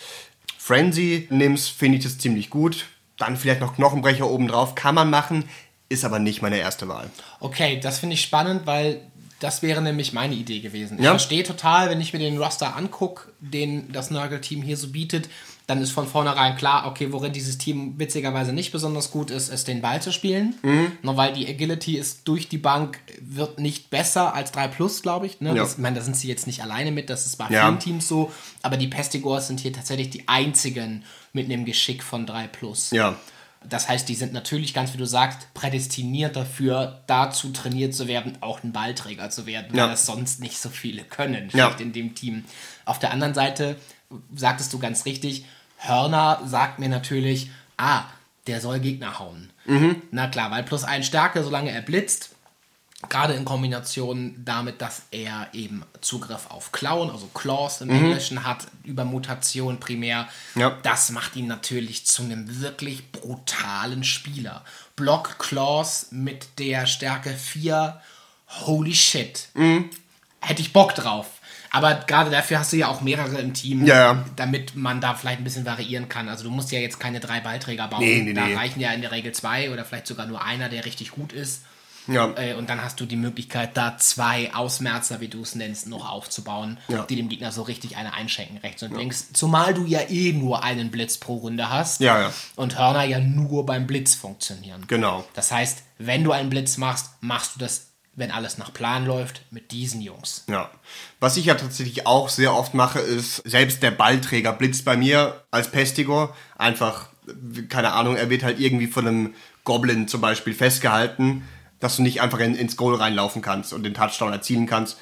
[0.58, 2.86] Frenzy nimmst, finde ich das ziemlich gut.
[3.16, 5.44] Dann vielleicht noch Knochenbrecher obendrauf, kann man machen,
[5.88, 7.10] ist aber nicht meine erste Wahl.
[7.38, 9.02] Okay, das finde ich spannend, weil
[9.38, 10.98] das wäre nämlich meine Idee gewesen.
[10.98, 11.10] Ich ja.
[11.10, 15.28] verstehe total, wenn ich mir den Roster angucke, den das Nurgle-Team hier so bietet,
[15.66, 19.68] dann ist von vornherein klar, okay, worin dieses Team witzigerweise nicht besonders gut ist, ist
[19.68, 20.54] den Ball zu spielen.
[20.62, 20.92] Mhm.
[21.02, 25.26] Nur weil die Agility ist durch die Bank, wird nicht besser als 3 Plus, glaube
[25.26, 25.40] ich.
[25.40, 25.50] Ne?
[25.50, 25.62] Ja.
[25.62, 27.66] Das, ich meine, da sind sie jetzt nicht alleine mit, das ist bei ja.
[27.66, 28.32] vielen Teams so.
[28.62, 32.90] Aber die Pestigors sind hier tatsächlich die einzigen mit einem Geschick von 3 Plus.
[32.90, 33.16] Ja.
[33.68, 38.38] Das heißt, die sind natürlich ganz, wie du sagst, prädestiniert dafür, dazu trainiert zu werden,
[38.40, 41.68] auch ein Ballträger zu werden, weil das sonst nicht so viele können, ja.
[41.78, 42.44] in dem Team.
[42.84, 43.76] Auf der anderen Seite
[44.34, 45.44] sagtest du ganz richtig,
[45.78, 48.04] Hörner sagt mir natürlich, ah,
[48.46, 49.50] der soll Gegner hauen.
[49.64, 50.02] Mhm.
[50.10, 52.30] Na klar, weil plus ein Stärke, solange er blitzt,
[53.08, 57.96] gerade in Kombination damit, dass er eben Zugriff auf Klauen, also Claws im mhm.
[57.96, 60.78] Englischen hat, über Mutation primär, ja.
[60.82, 64.64] das macht ihn natürlich zu einem wirklich brutalen Spieler.
[64.96, 68.00] Block Claws mit der Stärke 4,
[68.66, 69.48] holy shit.
[69.54, 69.90] Mhm.
[70.40, 71.26] Hätte ich Bock drauf.
[71.72, 75.40] Aber gerade dafür hast du ja auch mehrere im Team, ja, damit man da vielleicht
[75.40, 76.28] ein bisschen variieren kann.
[76.28, 78.00] Also du musst ja jetzt keine drei Ballträger bauen.
[78.00, 78.54] Nee, nee, da nee.
[78.54, 81.62] reichen ja in der Regel zwei oder vielleicht sogar nur einer, der richtig gut ist.
[82.08, 82.32] Ja.
[82.36, 86.10] Äh, und dann hast du die Möglichkeit, da zwei Ausmerzer, wie du es nennst, noch
[86.10, 87.04] aufzubauen, ja.
[87.04, 88.98] die dem Gegner so richtig eine einschenken, rechts und ja.
[88.98, 89.32] links.
[89.32, 92.00] Zumal du ja eh nur einen Blitz pro Runde hast.
[92.00, 92.32] Ja, ja.
[92.56, 94.84] Und Hörner ja nur beim Blitz funktionieren.
[94.88, 95.24] Genau.
[95.34, 99.42] Das heißt, wenn du einen Blitz machst, machst du das wenn alles nach Plan läuft,
[99.50, 100.44] mit diesen Jungs.
[100.46, 100.70] Ja.
[101.18, 105.42] Was ich ja tatsächlich auch sehr oft mache, ist, selbst der Ballträger blitzt bei mir
[105.50, 106.36] als Pestigor.
[106.58, 107.08] Einfach,
[107.68, 111.48] keine Ahnung, er wird halt irgendwie von einem Goblin zum Beispiel festgehalten,
[111.80, 114.98] dass du nicht einfach in, ins Goal reinlaufen kannst und den Touchdown erzielen kannst.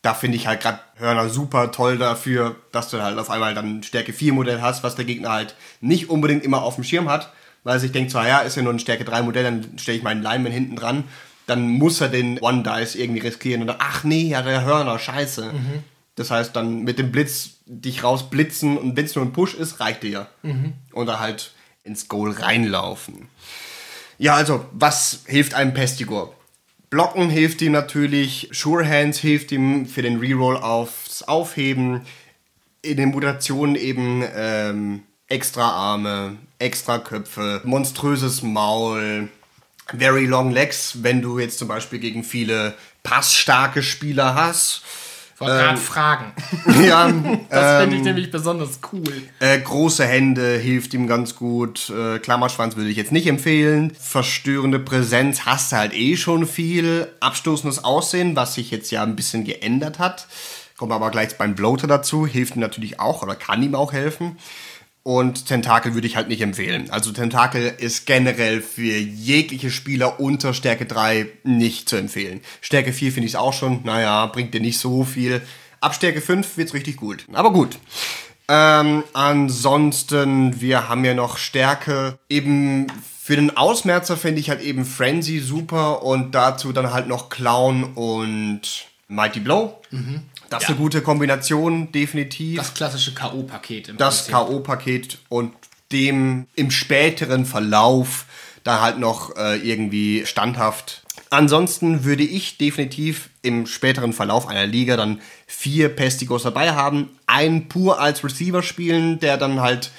[0.00, 3.82] Da finde ich halt gerade Hörner super toll dafür, dass du halt auf einmal dann
[3.82, 7.32] Stärke 4 Modell hast, was der Gegner halt nicht unbedingt immer auf dem Schirm hat,
[7.64, 10.04] weil sich denkt, so, ja, ist ja nur ein Stärke 3 Modell, dann stelle ich
[10.04, 11.04] meinen Lineman hinten dran
[11.46, 14.98] dann muss er den One Dice irgendwie riskieren und dann, ach nee, ja, der Hörner,
[14.98, 15.52] scheiße.
[15.52, 15.84] Mhm.
[16.14, 19.80] Das heißt, dann mit dem Blitz dich rausblitzen und wenn es nur ein Push ist,
[19.80, 20.28] reicht dir ja.
[20.42, 20.74] Mhm.
[20.92, 21.52] Oder halt
[21.84, 23.28] ins Goal reinlaufen.
[24.18, 26.34] Ja, also, was hilft einem Pestigor?
[26.90, 32.02] Blocken hilft ihm natürlich, Sure Hands hilft ihm für den Reroll aufs Aufheben,
[32.82, 39.28] in den Mutationen eben ähm, extra Arme, extra Köpfe, monströses Maul,
[39.96, 44.82] Very Long Legs, wenn du jetzt zum Beispiel gegen viele passstarke Spieler hast.
[45.38, 46.32] Wollte ähm, gerade fragen.
[46.86, 47.08] ja,
[47.50, 49.22] das ähm, finde ich nämlich besonders cool.
[49.40, 51.90] Äh, große Hände hilft ihm ganz gut.
[51.90, 53.92] Äh, Klammerschwanz würde ich jetzt nicht empfehlen.
[53.98, 57.08] Verstörende Präsenz hast du halt eh schon viel.
[57.20, 60.26] Abstoßendes Aussehen, was sich jetzt ja ein bisschen geändert hat.
[60.76, 62.26] Kommt aber gleich beim Bloater dazu.
[62.26, 64.38] Hilft ihm natürlich auch oder kann ihm auch helfen.
[65.04, 66.88] Und Tentakel würde ich halt nicht empfehlen.
[66.90, 72.40] Also Tentakel ist generell für jegliche Spieler unter Stärke 3 nicht zu empfehlen.
[72.60, 75.42] Stärke 4 finde ich es auch schon, naja, bringt dir nicht so viel.
[75.80, 77.24] Ab Stärke 5 wird es richtig gut.
[77.32, 77.78] Aber gut.
[78.46, 82.18] Ähm, ansonsten, wir haben ja noch Stärke.
[82.28, 82.86] Eben
[83.20, 87.84] für den Ausmerzer finde ich halt eben Frenzy super und dazu dann halt noch Clown
[87.94, 89.80] und Mighty Blow.
[89.90, 90.22] Mhm.
[90.52, 90.74] Das ist ja.
[90.74, 92.58] eine gute Kombination, definitiv.
[92.58, 93.94] Das klassische K.O.-Paket.
[93.96, 95.52] Das K.O.-Paket und
[95.92, 98.26] dem im späteren Verlauf
[98.64, 104.98] da halt noch äh, irgendwie standhaft Ansonsten würde ich definitiv im späteren Verlauf einer Liga
[104.98, 107.08] dann vier Pestigos dabei haben.
[107.26, 109.92] Einen pur als Receiver spielen, der dann halt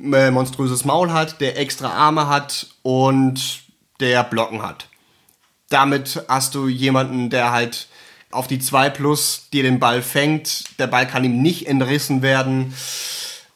[0.00, 3.64] äh, monströses Maul hat, der extra Arme hat und
[3.98, 4.86] der Blocken hat.
[5.70, 7.88] Damit hast du jemanden, der halt
[8.36, 10.78] auf die 2 plus dir den Ball fängt.
[10.78, 12.74] Der Ball kann ihm nicht entrissen werden.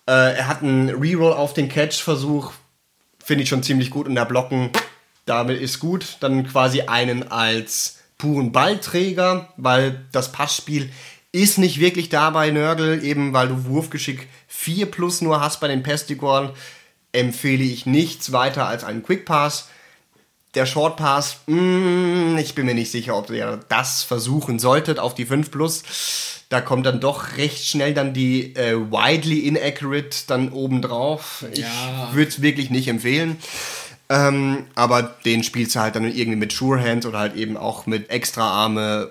[0.06, 2.52] Äh, er hat einen Reroll auf den Catch-Versuch.
[3.22, 4.08] Finde ich schon ziemlich gut.
[4.08, 4.70] Und der Blocken,
[5.26, 6.16] damit ist gut.
[6.20, 10.90] Dann quasi einen als puren Ballträger, weil das Passspiel
[11.32, 15.68] ist nicht wirklich da bei Nörgel, eben weil du Wurfgeschick 4 plus nur hast bei
[15.68, 16.50] den Pestigorn,
[17.12, 19.68] empfehle ich nichts weiter als einen Quick Pass.
[20.54, 25.14] Der Short Pass, mm, ich bin mir nicht sicher, ob ihr das versuchen solltet auf
[25.14, 25.84] die 5 plus.
[26.48, 31.44] Da kommt dann doch recht schnell dann die äh, widely inaccurate dann oben drauf.
[31.54, 32.08] Ja.
[32.08, 33.36] Ich würde es wirklich nicht empfehlen.
[34.08, 37.86] Ähm, aber den spielst du halt dann irgendwie mit Sure Hands oder halt eben auch
[37.86, 39.10] mit extra Arme.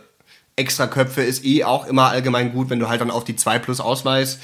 [0.58, 3.60] Extra Köpfe ist eh auch immer allgemein gut, wenn du halt dann auf die 2
[3.60, 4.42] plus ausweist.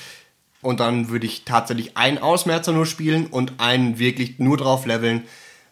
[0.61, 5.23] Und dann würde ich tatsächlich einen Ausmerzer nur spielen und einen wirklich nur drauf leveln,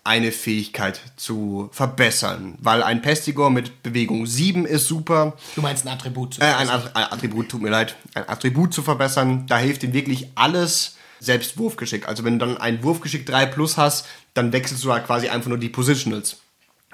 [0.06, 2.56] eine Fähigkeit zu verbessern.
[2.60, 5.38] Weil ein Pestigor mit Bewegung 7 ist super.
[5.56, 7.96] Du meinst ein Attribut zu Äh, ein, At- ein Attribut, tut mir leid.
[8.14, 12.08] Ein Attribut zu verbessern, da hilft ihm wirklich alles, selbst Wurfgeschick.
[12.08, 15.48] Also wenn du dann ein Wurfgeschick 3 plus hast, dann wechselst du halt quasi einfach
[15.48, 16.38] nur die Positionals.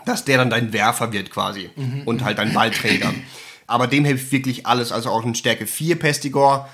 [0.06, 1.72] Dass der dann dein Werfer wird quasi.
[2.06, 3.14] Und halt dein Ballträger.
[3.68, 4.92] Aber dem hilft wirklich alles.
[4.92, 6.70] Also auch ein Stärke 4 Pestigor.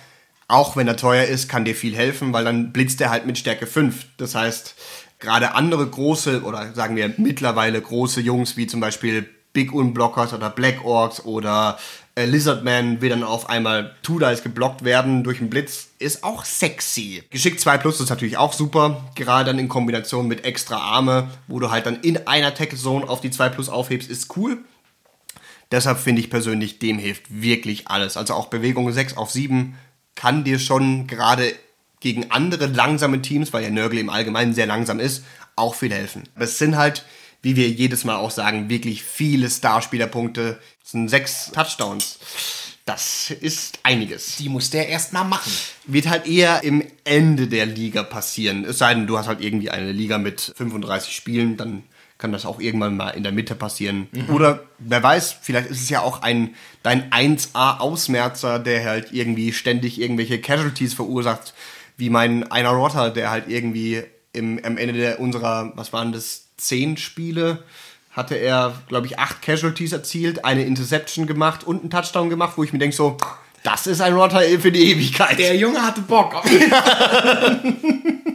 [0.48, 3.38] Auch wenn er teuer ist, kann dir viel helfen, weil dann blitzt er halt mit
[3.38, 4.06] Stärke 5.
[4.18, 4.76] Das heißt,
[5.26, 10.50] gerade andere große oder sagen wir mittlerweile große Jungs wie zum Beispiel Big Unblockers oder
[10.50, 11.78] Black Orcs oder
[12.16, 17.24] äh, Lizardman will dann auf einmal Two-Dice geblockt werden durch einen Blitz, ist auch sexy.
[17.30, 21.60] Geschick 2 Plus ist natürlich auch super, gerade dann in Kombination mit extra Arme, wo
[21.60, 24.60] du halt dann in einer Tackle Zone auf die 2 Plus aufhebst, ist cool.
[25.72, 28.18] Deshalb finde ich persönlich, dem hilft wirklich alles.
[28.18, 29.76] Also auch Bewegung 6 auf 7
[30.16, 31.54] kann dir schon gerade
[32.00, 35.24] gegen andere langsame Teams, weil ja Nörgel im Allgemeinen sehr langsam ist,
[35.56, 36.24] auch viel helfen.
[36.36, 37.06] Aber es sind halt,
[37.42, 40.60] wie wir jedes Mal auch sagen, wirklich viele Starspielerpunkte.
[40.84, 42.20] Es sind sechs Touchdowns.
[42.86, 44.36] Das ist einiges.
[44.36, 45.52] Die muss der erst mal machen.
[45.88, 48.64] Wird halt eher im Ende der Liga passieren.
[48.64, 51.84] Es sei denn, du hast halt irgendwie eine Liga mit 35 Spielen, dann
[52.18, 54.08] kann das auch irgendwann mal in der Mitte passieren.
[54.30, 60.00] Oder wer weiß, vielleicht ist es ja auch ein dein 1A-Ausmerzer, der halt irgendwie ständig
[60.00, 61.54] irgendwelche Casualties verursacht,
[61.98, 64.04] wie mein einer Rotter, der halt irgendwie
[64.34, 67.64] im, am Ende der, unserer, was waren das, zehn Spiele,
[68.12, 72.64] hatte er, glaube ich, acht Casualties erzielt, eine Interception gemacht und einen Touchdown gemacht, wo
[72.64, 73.18] ich mir denke so,
[73.64, 75.38] das ist ein Rotter für die Ewigkeit.
[75.38, 76.34] Der Junge hatte Bock.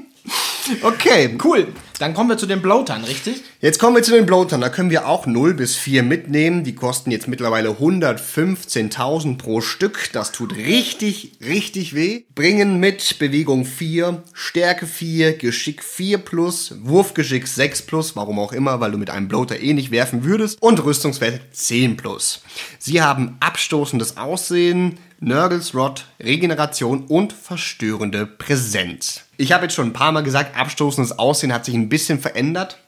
[0.82, 1.68] Okay, cool.
[1.98, 3.42] Dann kommen wir zu den Bloatern, richtig?
[3.60, 4.62] Jetzt kommen wir zu den Bloatern.
[4.62, 6.64] Da können wir auch 0 bis 4 mitnehmen.
[6.64, 10.08] Die kosten jetzt mittlerweile 115.000 pro Stück.
[10.14, 12.22] Das tut richtig, richtig weh.
[12.34, 18.80] Bringen mit Bewegung 4, Stärke 4, Geschick 4 plus, Wurfgeschick 6 plus, warum auch immer,
[18.80, 22.40] weil du mit einem Bloater eh nicht werfen würdest, und Rüstungswert 10 plus.
[22.78, 29.24] Sie haben abstoßendes Aussehen, Nurgles Rod, Regeneration und verstörende Präsenz.
[29.36, 32.78] Ich habe jetzt schon ein paar Mal gesagt, abstoßendes Aussehen hat sich ein bisschen verändert,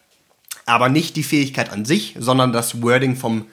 [0.65, 3.45] aber nicht die Fähigkeit an sich, sondern das Wording vom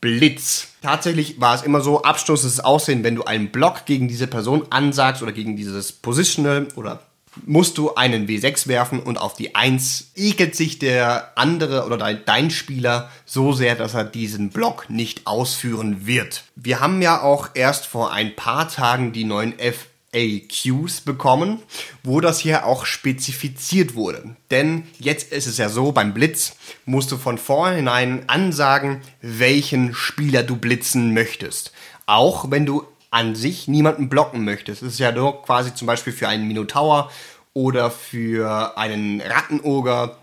[0.00, 0.66] Blitz.
[0.82, 5.22] Tatsächlich war es immer so, abstoßendes Aussehen, wenn du einen Block gegen diese Person ansagst
[5.22, 7.02] oder gegen dieses Positional oder
[7.44, 12.50] musst du einen W6 werfen und auf die 1 ekelt sich der andere oder dein,
[12.50, 16.44] Spieler so sehr, dass er diesen Block nicht ausführen wird.
[16.56, 21.60] Wir haben ja auch erst vor ein paar Tagen die neuen FAQs bekommen,
[22.02, 24.36] wo das hier auch spezifiziert wurde.
[24.50, 30.42] Denn jetzt ist es ja so, beim Blitz musst du von vornherein ansagen, welchen Spieler
[30.42, 31.72] du blitzen möchtest.
[32.06, 34.82] Auch wenn du an sich niemanden blocken möchtest.
[34.82, 37.12] Es ist ja nur quasi zum Beispiel für einen Minotaur
[37.52, 40.16] oder für einen Rattenoger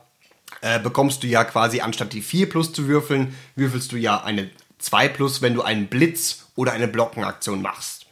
[0.59, 4.49] äh, bekommst du ja quasi anstatt die 4 plus zu würfeln, würfelst du ja eine
[4.79, 8.07] 2 plus, wenn du einen Blitz oder eine Blockenaktion machst.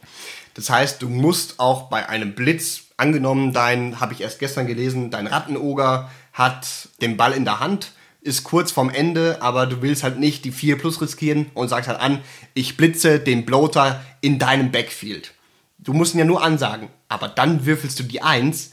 [0.54, 5.10] Das heißt, du musst auch bei einem Blitz, angenommen, dein, habe ich erst gestern gelesen,
[5.10, 10.02] dein Rattenoger hat den Ball in der Hand, ist kurz vorm Ende, aber du willst
[10.02, 12.20] halt nicht die 4 plus riskieren und sagst halt an,
[12.54, 15.32] ich blitze den Bloater in deinem Backfield.
[15.78, 18.70] Du musst ihn ja nur ansagen, aber dann würfelst du die 1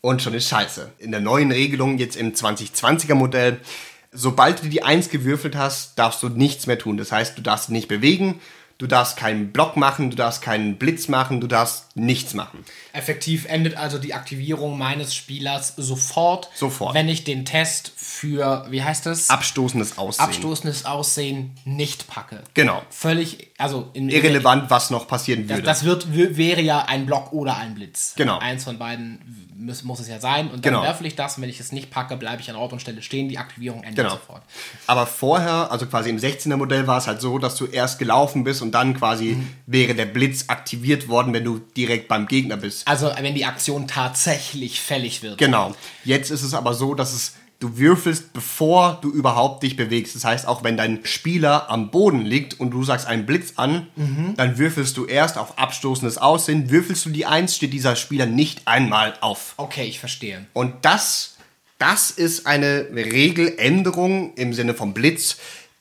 [0.00, 0.92] und schon ist scheiße.
[0.98, 3.60] In der neuen Regelung, jetzt im 2020er Modell,
[4.10, 6.96] sobald du die 1 gewürfelt hast, darfst du nichts mehr tun.
[6.96, 8.40] Das heißt, du darfst nicht bewegen,
[8.78, 12.64] Du darfst keinen Block machen, du darfst keinen Blitz machen, du darfst nichts machen.
[12.98, 16.94] Effektiv endet also die Aktivierung meines Spielers sofort, Sofort.
[16.94, 19.30] wenn ich den Test für, wie heißt es?
[19.30, 20.24] Abstoßendes Aussehen.
[20.24, 22.42] Abstoßendes Aussehen nicht packe.
[22.54, 22.82] Genau.
[22.90, 25.66] Völlig, also in Irrelevant, was noch passieren Das, würde.
[25.66, 28.14] das wird, w- wäre ja ein Block oder ein Blitz.
[28.16, 28.38] Genau.
[28.38, 30.46] Eins von beiden muss, muss es ja sein.
[30.46, 30.82] Und dann Genau.
[30.82, 31.36] werfe ich das.
[31.36, 33.28] Und wenn ich es nicht packe, bleibe ich an Ort und Stelle stehen.
[33.28, 34.10] Die Aktivierung endet Genau.
[34.10, 34.42] sofort.
[34.88, 38.42] Aber vorher, also quasi im 16er Modell war es halt so, dass du erst gelaufen
[38.44, 39.48] bist und dann quasi Mhm.
[39.66, 42.87] wäre der Blitz aktiviert worden, wenn du direkt beim Gegner bist.
[42.88, 45.38] Also wenn die Aktion tatsächlich fällig wird.
[45.38, 45.74] Genau.
[46.04, 50.14] Jetzt ist es aber so, dass es du würfelst, bevor du überhaupt dich bewegst.
[50.14, 53.88] Das heißt, auch wenn dein Spieler am Boden liegt und du sagst einen Blitz an,
[53.96, 54.34] Mhm.
[54.36, 56.70] dann würfelst du erst auf abstoßendes Aussehen.
[56.70, 59.54] Würfelst du die Eins, steht dieser Spieler nicht einmal auf.
[59.56, 60.46] Okay, ich verstehe.
[60.52, 61.36] Und das,
[61.78, 65.36] das ist eine Regeländerung im Sinne vom Blitz,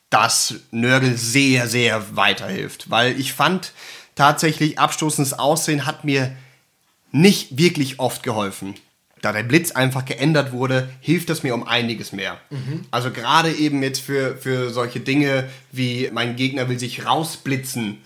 [0.09, 2.89] das Nörgel sehr, sehr weiterhilft.
[2.89, 3.71] Weil ich fand
[4.15, 6.35] tatsächlich, abstoßendes Aussehen hat mir
[7.17, 8.75] nicht wirklich oft geholfen.
[9.21, 12.39] Da der Blitz einfach geändert wurde, hilft das mir um einiges mehr.
[12.91, 17.97] Also gerade eben jetzt für, für solche Dinge wie mein Gegner will sich rausblitzen,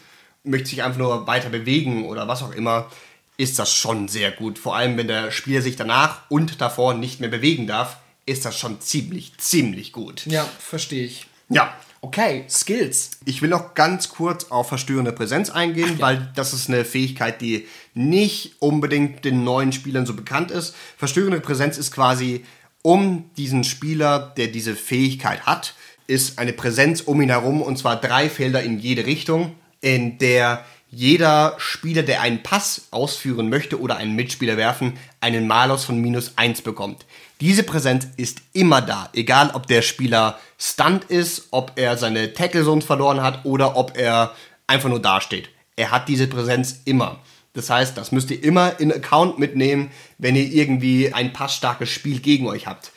[0.43, 2.89] möchte sich einfach nur weiter bewegen oder was auch immer,
[3.38, 4.58] ist das schon sehr gut.
[4.58, 8.58] Vor allem, wenn der Spieler sich danach und davor nicht mehr bewegen darf, ist das
[8.58, 10.26] schon ziemlich, ziemlich gut.
[10.28, 11.26] Ja, verstehe ich.
[11.50, 13.12] Ja, Okay, Skills.
[13.26, 17.68] ich will noch ganz kurz auf verstörende Präsenz eingehen, weil das ist eine Fähigkeit, die
[17.94, 20.76] nicht unbedingt den neuen Spielern so bekannt ist.
[20.98, 22.44] Verstörende Präsenz ist quasi
[22.82, 25.76] um diesen Spieler, der diese Fähigkeit hat,
[26.08, 30.66] ist eine Präsenz um ihn herum und zwar drei Felder in jede Richtung, in der
[30.90, 36.34] jeder Spieler, der einen Pass ausführen möchte oder einen Mitspieler werfen, einen Malus von minus
[36.38, 37.06] 1 bekommt.
[37.42, 42.64] Diese Präsenz ist immer da, egal ob der Spieler stunt ist, ob er seine Tackle
[42.64, 44.36] Zones verloren hat oder ob er
[44.68, 45.50] einfach nur dasteht.
[45.76, 47.20] Er hat diese Präsenz immer.
[47.54, 52.20] Das heißt, das müsst ihr immer in Account mitnehmen, wenn ihr irgendwie ein passstarkes Spiel
[52.20, 52.92] gegen euch habt.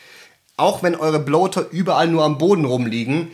[0.59, 3.31] Auch wenn eure Bloater überall nur am Boden rumliegen,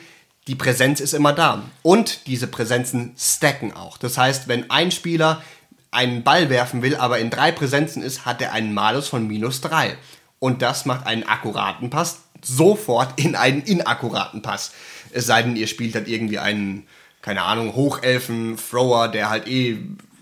[0.46, 1.64] die Präsenz ist immer da.
[1.82, 3.98] Und diese Präsenzen stacken auch.
[3.98, 5.42] Das heißt, wenn ein Spieler
[5.90, 9.60] einen Ball werfen will, aber in drei Präsenzen ist, hat er einen Malus von minus
[9.60, 9.96] drei.
[10.40, 14.72] Und das macht einen akkuraten Pass sofort in einen inakkuraten Pass.
[15.12, 16.86] Es sei denn, ihr spielt dann irgendwie einen,
[17.22, 19.78] keine Ahnung, Hochelfen, Thrower, der halt eh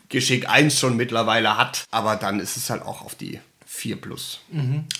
[0.09, 1.85] Geschick 1 schon mittlerweile hat.
[1.92, 4.40] Aber dann ist es halt auch auf die 4 plus.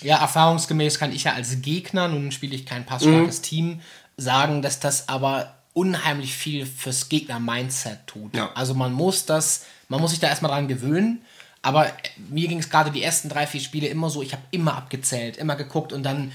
[0.01, 2.85] Ja, erfahrungsgemäß kann ich ja als Gegner, nun spiele ich kein Mhm.
[2.85, 3.81] passstarkes Team,
[4.15, 8.33] sagen, dass das aber unheimlich viel fürs Gegner-Mindset tut.
[8.35, 8.51] Ja.
[8.55, 11.21] Also man muss das, man muss sich da erstmal dran gewöhnen.
[11.61, 11.91] Aber
[12.29, 15.37] mir ging es gerade die ersten drei, vier Spiele immer so, ich habe immer abgezählt,
[15.37, 16.31] immer geguckt und dann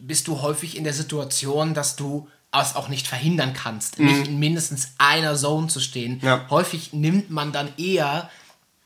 [0.00, 4.38] bist du häufig in der Situation, dass du es auch nicht verhindern kannst, nicht in
[4.38, 6.18] mindestens einer Zone zu stehen.
[6.22, 6.26] Mhm.
[6.26, 6.46] Ja.
[6.48, 8.30] Häufig nimmt man dann eher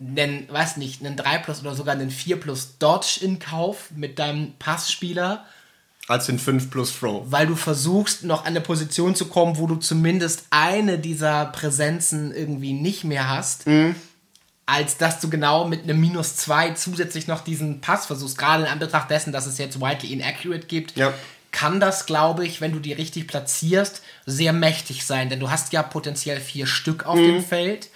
[0.00, 4.18] einen, weiß nicht, einen 3 plus oder sogar einen 4 plus Dodge in Kauf mit
[4.18, 5.44] deinem Passspieler,
[6.08, 7.22] Als den 5 plus Throw.
[7.30, 12.34] weil du versuchst, noch an eine Position zu kommen, wo du zumindest eine dieser Präsenzen
[12.34, 13.66] irgendwie nicht mehr hast,
[14.70, 18.38] als dass du genau mit einem Minus 2 zusätzlich noch diesen Pass versuchst.
[18.38, 21.12] Gerade in Anbetracht dessen, dass es jetzt widely inaccurate gibt, Ja.
[21.50, 25.28] kann das, glaube ich, wenn du die richtig platzierst, sehr mächtig sein.
[25.28, 27.88] Denn du hast ja potenziell vier Stück auf dem Feld.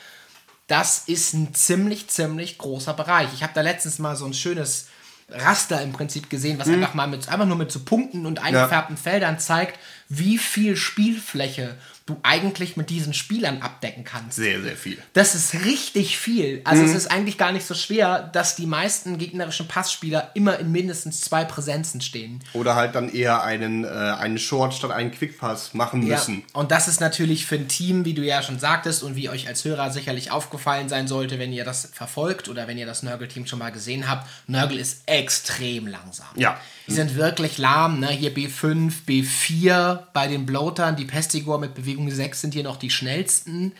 [0.67, 3.29] Das ist ein ziemlich, ziemlich großer Bereich.
[3.35, 4.89] Ich habe da letztens mal so ein schönes
[5.29, 8.97] Raster im Prinzip gesehen, was einfach mal mit, einfach nur mit so Punkten und eingefärbten
[8.97, 9.79] Feldern zeigt,
[10.19, 14.37] wie viel Spielfläche du eigentlich mit diesen Spielern abdecken kannst.
[14.37, 14.99] Sehr, sehr viel.
[15.15, 16.61] Das ist richtig viel.
[16.65, 20.71] Also es ist eigentlich gar nicht so schwer, dass die meisten gegnerischen Passspieler immer in
[20.71, 22.41] mindestens zwei Präsenzen stehen.
[22.53, 26.45] Oder halt dann eher einen, äh, einen Short statt einen Quickpass machen müssen.
[26.55, 29.31] Ja, und das ist natürlich für ein Team, wie du ja schon sagtest und wie
[29.31, 33.03] euch als Hörer sicherlich aufgefallen sein sollte, wenn ihr das verfolgt oder wenn ihr das
[33.03, 34.29] Nörgel-Team schon mal gesehen habt.
[34.47, 36.27] Nörgel ist extrem langsam.
[36.37, 36.61] Ja.
[36.87, 38.09] Die sind wirklich lahm, ne?
[38.09, 42.91] Hier B5, B4 bei den Bloatern, die Pestigor mit Bewegung 6 sind hier noch die
[42.91, 43.73] schnellsten.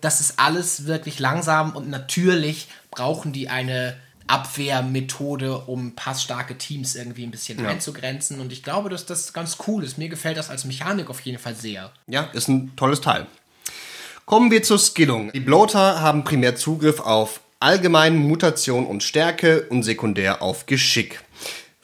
[0.00, 7.22] Das ist alles wirklich langsam und natürlich brauchen die eine Abwehrmethode, um passstarke Teams irgendwie
[7.22, 8.40] ein bisschen einzugrenzen.
[8.40, 9.96] Und ich glaube, dass das ganz cool ist.
[9.96, 11.92] Mir gefällt das als Mechanik auf jeden Fall sehr.
[12.06, 13.26] Ja, ist ein tolles Teil.
[14.26, 15.32] Kommen wir zur Skillung.
[15.32, 21.20] Die Bloater haben primär Zugriff auf allgemein Mutation und Stärke und sekundär auf Geschick.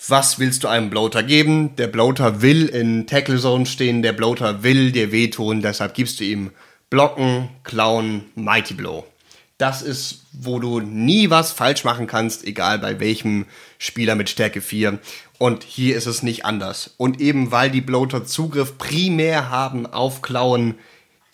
[0.09, 1.77] Was willst du einem Bloater geben?
[1.77, 6.25] Der Bloater will in Tackle Zone stehen, der Bloater will dir wehtun, deshalb gibst du
[6.25, 6.51] ihm
[6.90, 9.07] Blocken, Klauen, Mighty Blow.
[9.57, 13.46] Das ist, wo du nie was falsch machen kannst, egal bei welchem
[13.79, 14.98] Spieler mit Stärke 4.
[15.38, 16.92] Und hier ist es nicht anders.
[16.98, 20.75] Und eben weil die Bloater Zugriff primär haben auf Klauen,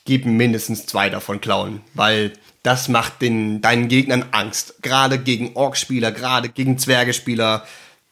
[0.05, 4.75] gib mindestens zwei davon klauen, weil das macht den, deinen Gegnern Angst.
[4.83, 7.65] Gerade gegen Ork-Spieler, gerade gegen Zwergespieler,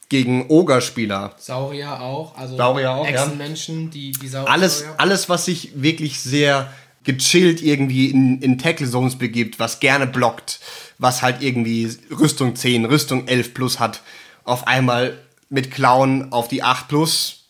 [0.09, 1.35] gegen Ogerspieler.
[1.39, 3.25] Saurier auch, also Saurier auch, ja.
[3.25, 4.51] Echsenmenschen, die, die Saurier.
[4.51, 6.73] Alles, alles, was sich wirklich sehr
[7.05, 10.61] gechillt irgendwie in, in Tackle-Zones begibt, was gerne blockt,
[10.99, 14.03] was halt irgendwie Rüstung 10, Rüstung 11 plus hat,
[14.45, 17.45] auf einmal mit Klauen auf die 8 plus,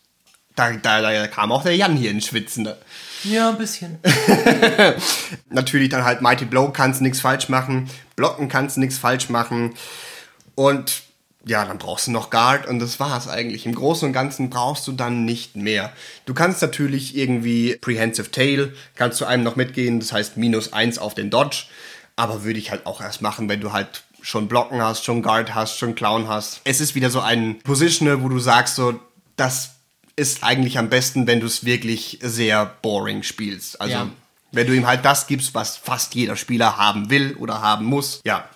[0.55, 2.65] da, da, da kam auch der Jan hier ins Schwitzen.
[2.65, 2.77] Ne?
[3.25, 3.99] Ja, ein bisschen.
[5.51, 9.75] Natürlich dann halt Mighty Blow kannst nichts falsch machen, blocken kannst nichts falsch machen
[10.55, 11.03] und
[11.49, 13.65] ja, dann brauchst du noch Guard und das war's eigentlich.
[13.67, 15.93] Im Großen und Ganzen brauchst du dann nicht mehr.
[16.27, 20.99] Du kannst natürlich irgendwie Prehensive Tail, kannst du einem noch mitgehen, das heißt minus eins
[20.99, 21.65] auf den Dodge,
[22.17, 25.55] aber würde ich halt auch erst machen, wenn du halt schon Blocken hast, schon Guard
[25.55, 26.61] hast, schon Clown hast.
[26.65, 28.99] Es ist wieder so ein Positional, wo du sagst so,
[29.37, 29.71] das
[30.17, 33.81] ist eigentlich am besten, wenn du es wirklich sehr boring spielst.
[33.81, 34.09] Also Ja.
[34.53, 38.21] wenn du ihm halt das gibst, was fast jeder Spieler haben will oder haben muss,
[38.27, 38.49] ja,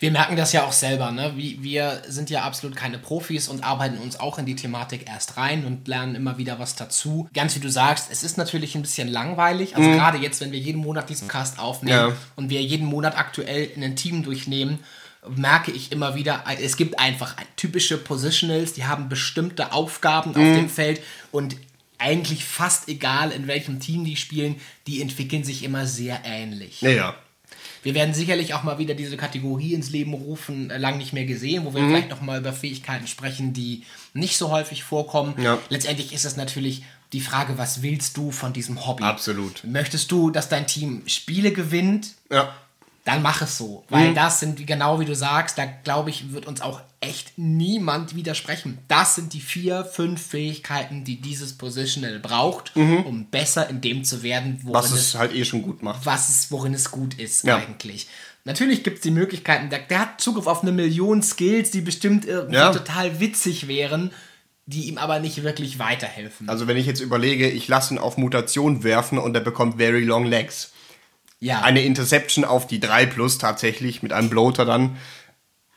[0.00, 1.32] Wir merken das ja auch selber, ne?
[1.36, 5.64] Wir sind ja absolut keine Profis und arbeiten uns auch in die Thematik erst rein
[5.64, 7.28] und lernen immer wieder was dazu.
[7.34, 9.76] Ganz wie du sagst, es ist natürlich ein bisschen langweilig.
[9.76, 12.16] Also gerade jetzt, wenn wir jeden Monat diesen Cast aufnehmen Ja.
[12.36, 14.78] und wir jeden Monat aktuell in ein Team durchnehmen,
[15.36, 20.68] merke ich immer wieder, es gibt einfach typische Positionals, die haben bestimmte Aufgaben auf dem
[20.68, 21.56] Feld und
[21.98, 26.82] eigentlich fast egal, in welchem Team die spielen, die entwickeln sich immer sehr ähnlich.
[26.82, 27.14] naja.
[27.82, 31.24] Wir werden sicherlich auch mal wieder diese Kategorie ins Leben rufen, äh, lang nicht mehr
[31.24, 33.82] gesehen, wo wir vielleicht noch mal über Fähigkeiten sprechen, die
[34.14, 35.34] nicht so häufig vorkommen.
[35.38, 35.58] Ja.
[35.68, 39.02] Letztendlich ist es natürlich die Frage, was willst du von diesem Hobby?
[39.02, 39.64] Absolut.
[39.64, 42.12] Möchtest du, dass dein Team Spiele gewinnt?
[42.30, 42.54] Ja.
[43.04, 46.46] Dann mach es so, weil das sind, genau wie du sagst, da glaube ich, wird
[46.46, 48.78] uns auch echt niemand widersprechen.
[48.86, 54.22] Das sind die vier, fünf Fähigkeiten, die dieses Positional braucht, um besser in dem zu
[54.22, 56.06] werden, worin Was es es halt eh schon gut macht.
[56.06, 57.56] was es, worin es gut ist Ja.
[57.56, 58.06] eigentlich.
[58.44, 62.24] Natürlich gibt es die Möglichkeiten, der, der hat Zugriff auf eine Million Skills, die bestimmt
[62.24, 62.72] irgendwie Ja.
[62.72, 64.12] total witzig wären,
[64.66, 66.48] die ihm aber nicht wirklich weiterhelfen.
[66.48, 70.04] Also wenn ich jetzt überlege, ich lasse ihn auf Mutation werfen und er bekommt very
[70.04, 70.71] long legs.
[71.42, 74.96] Ja, Eine Interception auf die 3 plus tatsächlich mit einem Bloater dann.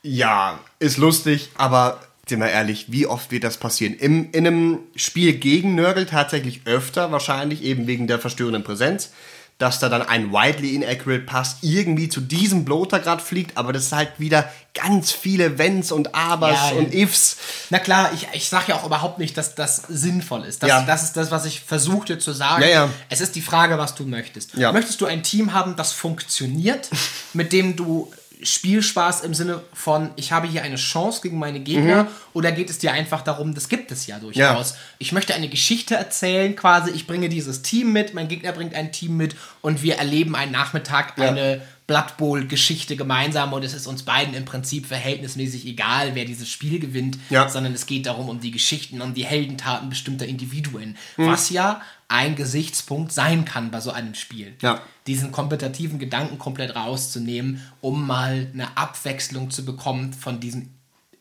[0.03, 1.99] Ja, ist lustig, aber
[2.29, 3.95] sind wir ehrlich, wie oft wird das passieren?
[3.95, 9.11] Im, in einem Spiel gegen Nörgel tatsächlich öfter, wahrscheinlich eben wegen der verstörenden Präsenz,
[9.57, 13.83] dass da dann ein widely inaccurate Pass irgendwie zu diesem Bloater gerade fliegt, aber das
[13.85, 17.37] ist halt wieder ganz viele Wenns und Abers Ja, und Ifs.
[17.69, 20.61] Na klar, ich, ich sage ja auch überhaupt nicht, dass das sinnvoll ist.
[20.61, 20.81] Das, Ja.
[20.81, 22.65] das ist das, was ich versuchte zu sagen.
[22.69, 22.89] Ja.
[23.09, 24.57] Es ist die Frage, was du möchtest.
[24.57, 26.89] Möchtest du ein Team haben, das funktioniert,
[27.33, 28.11] mit dem du
[28.45, 32.07] Spielspaß im Sinne von, ich habe hier eine Chance gegen meine Gegner, Mhm.
[32.33, 34.75] oder geht es dir einfach darum, das gibt es ja durchaus.
[34.99, 38.91] Ich möchte eine Geschichte erzählen, quasi, ich bringe dieses Team mit, mein Gegner bringt ein
[38.91, 41.29] Team mit und wir erleben einen Nachmittag Ja.
[41.29, 46.49] eine Blood Bowl-Geschichte gemeinsam und es ist uns beiden im Prinzip verhältnismäßig egal, wer dieses
[46.49, 47.47] Spiel gewinnt, Ja.
[47.47, 50.97] sondern es geht darum, um die Geschichten, um die Heldentaten bestimmter Individuen.
[51.17, 51.27] Hm.
[51.27, 54.55] Was ja ein Gesichtspunkt sein kann bei so einem Spiel.
[54.61, 54.81] Ja.
[55.07, 60.73] Diesen kompetitiven Gedanken komplett rauszunehmen, um mal eine Abwechslung zu bekommen von diesen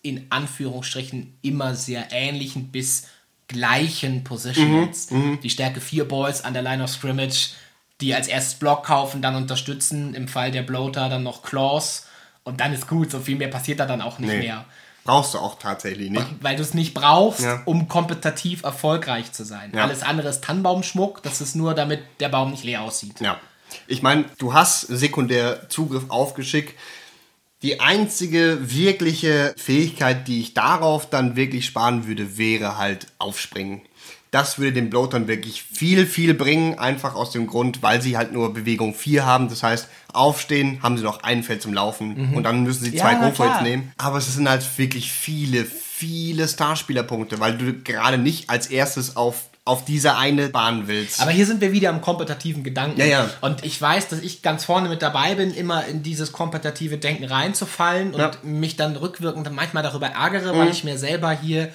[0.03, 3.07] in Anführungsstrichen immer sehr ähnlichen bis
[3.49, 5.11] gleichen Positionals.
[5.11, 7.51] Mhm, Die Stärke 4 Boys an der Line of Scrimmage,
[8.01, 12.07] die als erstes Block kaufen, dann unterstützen, im Fall der Bloater dann noch Claws
[12.43, 14.39] und dann ist gut, so viel mehr passiert da dann auch nicht Nee.
[14.41, 14.65] mehr
[15.05, 16.27] Brauchst du auch tatsächlich nicht.
[16.41, 17.63] weil du es nicht brauchst, Ja.
[17.67, 19.71] um kompetitiv erfolgreich zu sein.
[19.75, 19.85] Ja.
[19.85, 23.21] Alles andere ist Tannenbaumschmuck, das ist nur, damit der Baum nicht leer aussieht.
[23.21, 23.39] Ja.
[23.87, 26.75] Ich meine, du hast sekundär Zugriff auf Geschick.
[27.63, 33.81] Die einzige wirkliche Fähigkeit, die ich darauf dann wirklich sparen würde, wäre halt Aufspringen.
[34.35, 38.33] Das würde den Bloatern wirklich viel, viel bringen, einfach aus dem Grund, weil sie halt
[38.33, 39.49] nur Bewegung 4 haben.
[39.49, 43.03] Das heißt, aufstehen, haben sie noch ein Feld zum Laufen und dann müssen sie Ja,
[43.03, 43.63] zwei Go-Fights klar.
[43.63, 43.93] nehmen.
[43.97, 49.37] Aber es sind halt wirklich viele, viele Starspielerpunkte, weil du gerade nicht als erstes auf,
[49.65, 51.21] auf diese eine Bahn willst.
[51.21, 52.99] Aber hier sind wir wieder im kompetitiven Gedanken.
[52.99, 53.31] Ja, ja.
[53.41, 57.25] Und ich weiß, dass ich ganz vorne mit dabei bin, immer in dieses kompetitive Denken
[57.25, 58.33] reinzufallen und Ja.
[58.43, 58.59] Mhm.
[58.61, 61.71] mich dann rückwirkend manchmal darüber ärgere, weil ich mir selber hier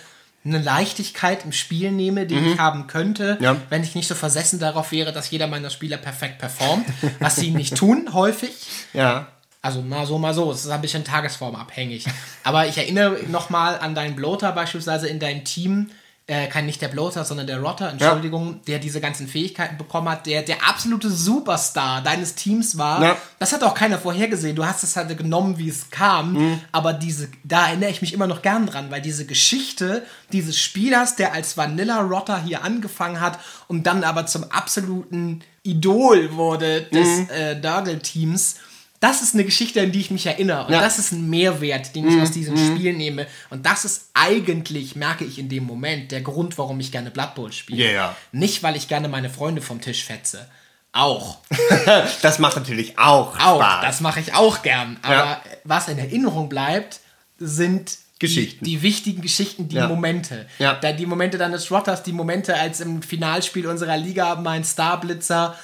[0.46, 3.44] eine Leichtigkeit im Spiel nehme, die ich haben könnte, Mhm.
[3.44, 3.56] Ja.
[3.70, 6.86] wenn ich nicht so versessen darauf wäre, dass jeder meiner Spieler perfekt performt,
[7.20, 8.54] was sie nicht tun, häufig.
[8.94, 9.28] ja.
[9.62, 10.50] Also mal so, mal so.
[10.54, 12.06] Es ist ein bisschen tagesformabhängig.
[12.46, 15.90] Aber ich erinnere nochmal an deinen Bloater beispielsweise in deinem Team.
[16.30, 20.28] Äh, kein nicht der Bloater, sondern der Rotter, Entschuldigung, der diese ganzen Fähigkeiten bekommen hat,
[20.28, 23.04] der der absolute Superstar deines Teams war.
[23.04, 23.18] Ja.
[23.40, 24.56] Das hat auch keiner vorhergesehen.
[24.56, 26.62] Du hast es halt genommen, wie es kam.
[26.72, 31.16] Aber diese, da erinnere ich mich immer noch gern dran, weil diese Geschichte dieses Spielers,
[31.16, 37.30] der als Vanilla Rotter hier angefangen hat und dann aber zum absoluten Idol wurde des
[37.30, 38.56] äh, Dargle-Teams,
[39.00, 40.66] das ist eine Geschichte, an die ich mich erinnere.
[40.66, 40.82] Und Ja.
[40.82, 43.28] das ist ein Mehrwert, den ich aus diesem Spiel nehme.
[43.50, 47.36] Und das ist eigentlich, merke ich in dem Moment, der Grund, warum ich gerne Blood
[47.36, 47.92] Bowl spiele.
[47.94, 48.16] Ja.
[48.32, 50.50] Nicht, weil ich gerne meine Freunde vom Tisch fetze.
[50.92, 51.38] Auch.
[52.22, 53.62] Das macht natürlich auch, Auch.
[53.62, 53.82] Spaß.
[53.86, 54.98] Das mache ich auch gern.
[55.02, 55.42] Aber Ja.
[55.64, 57.00] was in Erinnerung bleibt,
[57.38, 58.66] sind Geschichten.
[58.66, 59.88] Die, die wichtigen Geschichten, die Ja.
[59.88, 60.46] Momente.
[60.60, 60.74] Ja.
[60.76, 65.56] Da die Momente deines Rotters, die Momente, als im Finalspiel unserer Liga mein Starblitzer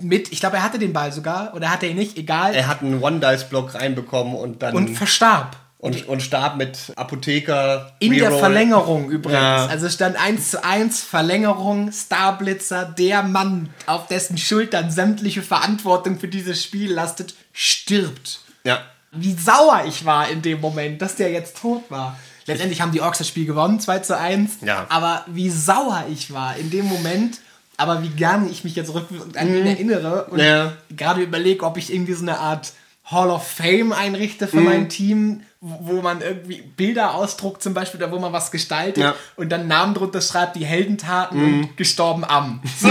[0.00, 2.66] mit, ich glaube, er hatte den Ball sogar, oder hatte er ihn nicht, egal, er
[2.66, 5.56] hat einen One-Dice-Block reinbekommen und dann und verstarb.
[5.78, 7.92] und, und starb mit Apotheker.
[7.98, 8.32] In der.
[8.32, 9.40] Verlängerung übrigens.
[9.40, 9.66] Ja.
[9.66, 16.28] Also stand 1 zu 1 Verlängerung, Starblitzer, der Mann, auf dessen Schultern sämtliche Verantwortung für
[16.28, 18.40] dieses Spiel lastet, stirbt.
[18.64, 18.80] Ja.
[19.12, 22.18] Wie sauer ich war in dem Moment, dass der jetzt tot war.
[22.46, 24.58] Letztendlich haben die Orks das Spiel gewonnen, 2 zu 1.
[24.62, 24.86] Ja.
[24.88, 27.40] Aber wie sauer ich war in dem Moment,
[27.78, 30.44] aber wie gern ich mich jetzt rückwirkend an ihn erinnere und Mhm.
[30.44, 30.72] Ja.
[30.94, 32.72] gerade überlege, ob ich irgendwie so eine Art
[33.06, 34.50] Hall of Fame einrichte Mhm.
[34.50, 39.02] für mein Team, wo man irgendwie Bilder ausdruckt zum Beispiel, oder wo man was gestaltet
[39.02, 39.10] Ja.
[39.12, 39.14] Mhm.
[39.36, 42.60] und dann Namen drunter schreibt, die Heldentaten und gestorben am.
[42.78, 42.88] So,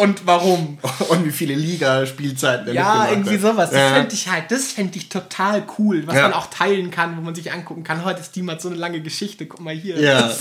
[0.00, 0.78] und warum.
[1.08, 3.40] Und wie viele Liga-Spielzeiten Ja, irgendwie hat.
[3.40, 3.70] sowas.
[3.70, 3.88] Das Ja.
[3.94, 6.22] fände ich halt, das fände ich total cool, was Ja.
[6.22, 8.04] man auch teilen kann, wo man sich angucken kann.
[8.04, 9.98] Heute ist Team hat so eine lange Geschichte, guck mal hier.
[10.00, 10.30] Ja.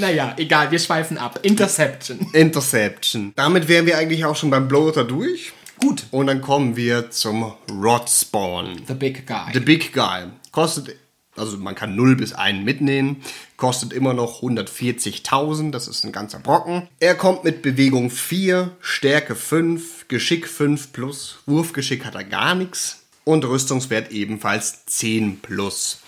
[0.00, 1.40] Naja, egal, wir schweifen ab.
[1.42, 2.26] Interception.
[2.32, 3.32] Interception.
[3.36, 5.52] Damit wären wir eigentlich auch schon beim Bloater durch.
[5.78, 6.04] Gut.
[6.10, 8.82] Und dann kommen wir zum Rod Spawn.
[8.86, 9.52] The Big Guy.
[9.52, 10.24] The Big Guy.
[10.52, 10.96] Kostet,
[11.36, 13.22] also man kann 0 bis 1 mitnehmen.
[13.56, 15.70] Kostet immer noch 140.000.
[15.70, 16.88] Das ist ein ganzer Brocken.
[16.98, 21.38] Er kommt mit Bewegung 4, Stärke 5, Geschick 5 plus.
[21.46, 23.04] Wurfgeschick hat er gar nichts.
[23.24, 26.00] Und Rüstungswert ebenfalls 10 plus.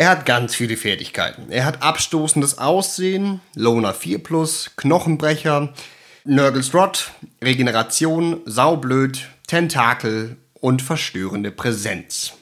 [0.00, 1.52] Er hat ganz viele Fertigkeiten.
[1.52, 5.74] Er hat abstoßendes Aussehen, Loner 4 plus, Knochenbrecher,
[6.24, 7.10] Nurgles Rod,
[7.44, 12.32] Regeneration, Saublöd, Tentakel und verstörende Präsenz.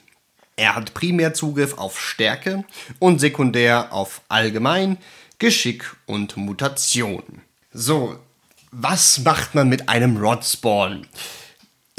[0.54, 2.62] Er hat primär Zugriff auf Stärke
[3.00, 4.96] und sekundär auf Allgemein,
[5.40, 7.24] Geschick und Mutation.
[7.72, 8.20] So,
[8.70, 11.08] was macht man mit einem Rodspawn?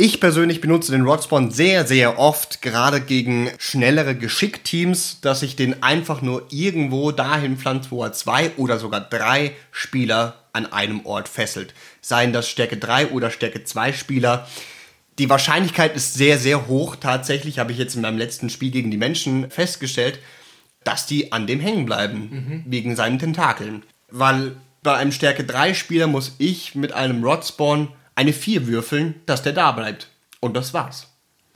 [0.02, 5.84] Ich persönlich benutze den Rodspawn sehr, sehr oft, gerade gegen schnellere Geschickteams, dass ich den
[5.84, 11.28] einfach nur irgendwo dahin pflanze, wo er zwei oder sogar drei Spieler an einem Ort
[11.28, 11.74] fesselt.
[12.00, 14.48] Seien das Stärke 3 oder Stärke 2 Spieler.
[15.18, 16.96] Die Wahrscheinlichkeit ist sehr, sehr hoch.
[16.96, 20.20] Tatsächlich habe ich jetzt in meinem letzten Spiel gegen die Menschen festgestellt,
[20.86, 23.84] dass die an dem hängen bleiben, wegen seinen Tentakeln.
[24.10, 27.90] Weil bei einem Stärke 3 Spieler muss ich mit einem Rodspawn
[28.20, 30.10] eine 4 würfeln, dass der da bleibt.
[30.42, 31.08] Und das war's.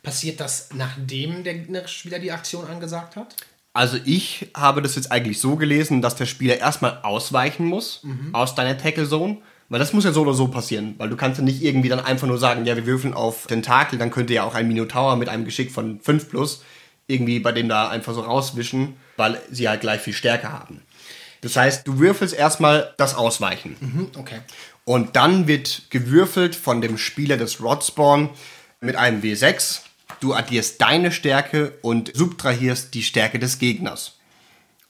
[0.02, 3.36] Passiert das, nachdem der Spieler die Aktion angesagt hat?
[3.74, 8.56] Also ich habe das jetzt eigentlich so gelesen, dass der Spieler erstmal ausweichen muss aus
[8.56, 9.40] deiner Tackle Zone.
[9.68, 10.96] Weil das muss ja so oder so passieren.
[11.00, 14.00] Weil du kannst ja nicht irgendwie dann einfach nur sagen, ja, wir würfeln auf Tentakel,
[14.00, 16.64] dann könnte ja auch ein Minotaur mit einem Geschick von 5 plus
[17.08, 20.82] irgendwie bei dem da einfach so rauswischen, weil sie halt gleich viel Stärke haben.
[21.42, 23.76] Das heißt, du würfelst erstmal das Ausweichen.
[23.80, 24.40] Hm, okay.
[24.86, 28.30] Und dann wird gewürfelt von dem Spieler des Rodspawn
[28.82, 29.82] mit einem W6.
[30.20, 34.18] Du addierst deine Stärke und subtrahierst die Stärke des Gegners.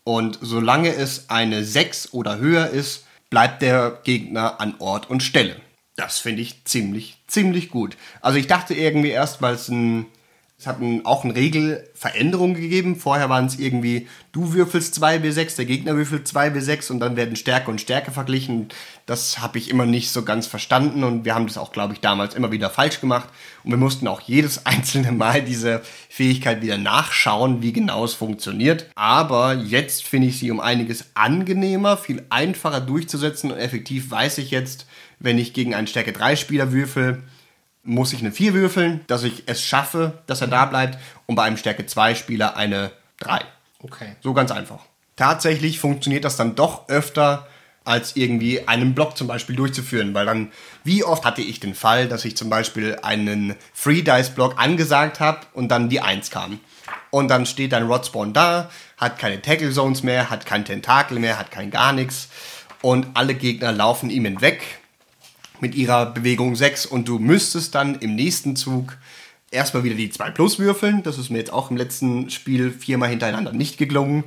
[0.04, 5.56] Und solange es eine 6 oder höher ist, bleibt der Gegner an Ort und Stelle.
[5.96, 7.98] Das finde ich ziemlich, ziemlich gut.
[8.22, 10.08] Also ich dachte irgendwie erst, weil es ein
[10.64, 12.95] es hat ein, auch eine Regelveränderung gegeben.
[12.95, 17.70] Vorher waren es irgendwie, du würfelst 2W6, der Gegner würfelt 2W6 und dann werden Stärke
[17.70, 18.70] und Stärke verglichen.
[19.05, 21.99] Das habe ich immer nicht so ganz verstanden und wir haben das auch, glaube ich,
[21.99, 23.28] damals immer wieder falsch gemacht.
[23.66, 28.89] Und wir mussten auch jedes einzelne Mal diese Fähigkeit wieder nachschauen, wie genau es funktioniert.
[28.95, 34.49] Aber jetzt finde ich sie um einiges angenehmer, viel einfacher durchzusetzen und effektiv weiß ich
[34.49, 34.88] jetzt,
[35.20, 37.24] wenn ich gegen einen Stärke 3 Spieler würfel,
[37.84, 40.98] muss ich eine 4 würfeln, dass ich es schaffe, dass er da bleibt.
[41.26, 43.42] Und bei einem Stärke 2 Spieler eine 3.
[43.80, 44.16] Okay.
[44.22, 44.80] So ganz einfach.
[45.16, 47.48] Tatsächlich funktioniert das dann doch öfter,
[47.86, 50.14] als irgendwie einen Block zum Beispiel durchzuführen.
[50.14, 50.52] Weil dann,
[50.86, 55.20] wie oft hatte ich den Fall, dass ich zum Beispiel einen Free Dice Block angesagt
[55.20, 56.62] habe und dann die 1 kam.
[57.10, 61.38] Und dann steht dein Rodspawn da, hat keine Tackle Zones mehr, hat kein Tentakel mehr,
[61.38, 62.30] hat kein gar nichts.
[62.82, 64.62] Und alle Gegner laufen ihm hinweg
[65.64, 68.97] mit ihrer Bewegung 6 und du müsstest dann im nächsten Zug
[69.49, 71.01] erstmal wieder die 2 Plus würfeln.
[71.03, 74.26] Das ist mir jetzt auch im letzten Spiel viermal hintereinander nicht gelungen.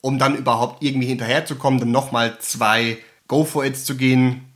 [0.00, 2.98] um dann überhaupt irgendwie hinterherzukommen, dann nochmal zwei
[3.28, 4.46] Go-For-Its zu gehen,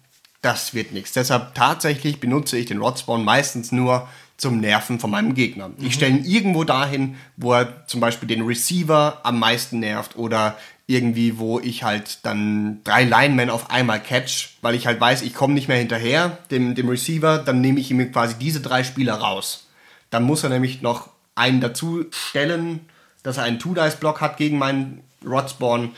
[0.43, 1.13] das wird nichts.
[1.13, 5.71] Deshalb tatsächlich benutze ich den Rodspawn meistens nur zum Nerven von meinem Gegner.
[5.81, 10.59] Ich stelle ihn irgendwo dahin, wo er zum Beispiel den Receiver am meisten nervt oder
[10.87, 15.35] irgendwie, wo ich halt dann drei Linemen auf einmal catch, weil ich halt weiß, ich
[15.35, 19.15] komme nicht mehr hinterher, dem, dem Receiver, dann nehme ich ihm quasi diese drei Spieler
[19.15, 19.67] raus.
[20.11, 22.89] Dann muss er nämlich noch einen dazu stellen,
[23.25, 25.91] dass er einen Two-Dice-Block hat gegen meinen Rodspawn.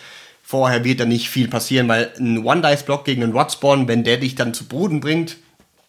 [0.43, 4.35] Vorher wird da nicht viel passieren, weil ein One-Dice-Block gegen einen Rodspawn, wenn der dich
[4.35, 5.37] dann zu Boden bringt,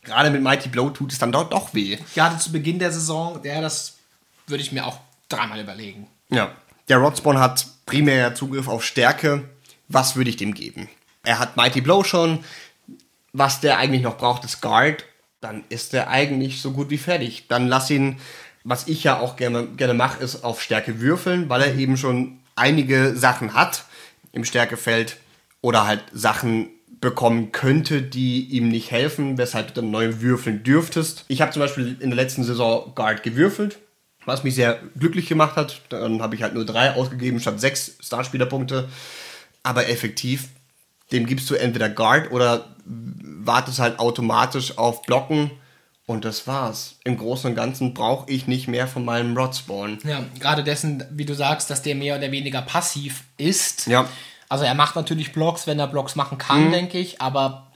[0.03, 1.97] gerade mit Mighty Blow tut es dann dort doch weh.
[2.15, 3.97] Gerade zu Beginn der Saison, der, das
[4.47, 6.07] würde ich mir auch dreimal überlegen.
[6.29, 6.51] Ja.
[6.89, 9.49] Der Rodspawn hat primär Zugriff auf Stärke.
[9.87, 10.87] Was würde ich dem geben?
[11.23, 12.43] Er hat Mighty Blow schon.
[13.33, 15.05] Was der eigentlich noch braucht, ist Guard.
[15.41, 17.47] Dann ist er eigentlich so gut wie fertig.
[17.47, 18.19] Dann lass ihn,
[18.63, 22.37] was ich ja auch gerne, gerne mache, ist auf Stärke würfeln, weil er eben schon
[22.55, 23.85] einige Sachen hat
[24.33, 25.17] im Stärkefeld
[25.61, 26.69] oder halt Sachen
[27.01, 31.25] bekommen könnte, die ihm nicht helfen, weshalb du dann neu würfeln dürftest.
[31.27, 33.79] Ich habe zum Beispiel in der letzten Saison Guard gewürfelt,
[34.29, 35.81] was mich sehr glücklich gemacht hat.
[35.89, 38.87] Dann habe ich halt nur drei ausgegeben statt sechs Starspielerpunkte.
[39.63, 40.49] Aber effektiv,
[41.11, 45.51] dem gibst du entweder Guard oder wartest halt automatisch auf Blocken.
[46.05, 46.95] Und das war's.
[47.03, 49.99] Im Großen und Ganzen brauche ich nicht mehr von meinem Rodspawn.
[50.03, 53.85] Ja, gerade dessen, wie du sagst, dass der mehr oder weniger passiv ist.
[53.85, 54.09] Ja.
[54.47, 57.71] Also er macht natürlich Blocks, wenn er Blocks machen kann, denke ich, aber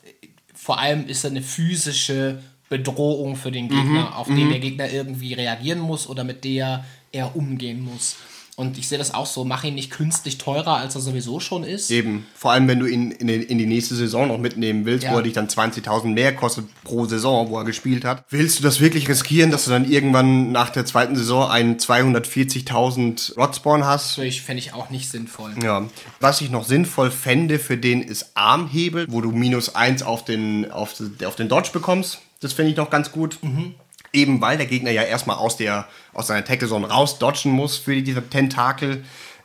[0.56, 2.41] vor allem ist er eine physische
[2.78, 7.36] Bedrohung für den Gegner, auf den der Gegner irgendwie reagieren muss oder mit der er
[7.36, 8.16] umgehen muss.
[8.56, 11.64] Und ich sehe das auch so, mach ihn nicht künstlich teurer, als er sowieso schon
[11.64, 11.90] ist.
[11.90, 12.28] Eben.
[12.36, 15.12] Vor allem, wenn du ihn in, in die nächste Saison noch mitnehmen willst, Ja.
[15.12, 18.24] wo er dich dann 20.000 mehr kostet pro Saison, wo er gespielt hat.
[18.30, 23.36] Willst du das wirklich riskieren, dass du dann irgendwann nach der zweiten Saison einen 240.000
[23.38, 24.18] Rodspawn hast?
[24.20, 25.56] Ich fände ich auch nicht sinnvoll.
[25.64, 25.86] Ja.
[26.20, 30.72] Was ich noch sinnvoll fände für den ist Armhebel, wo du minus eins auf den,
[30.72, 30.96] auf,
[31.26, 32.20] auf den Dodge bekommst.
[32.44, 33.38] Das finde ich noch ganz gut.
[34.12, 38.02] Eben weil der Gegner ja erstmal aus, der, aus seiner Tackle-Zone raus dodgen muss für
[38.02, 39.04] diese Tentakel.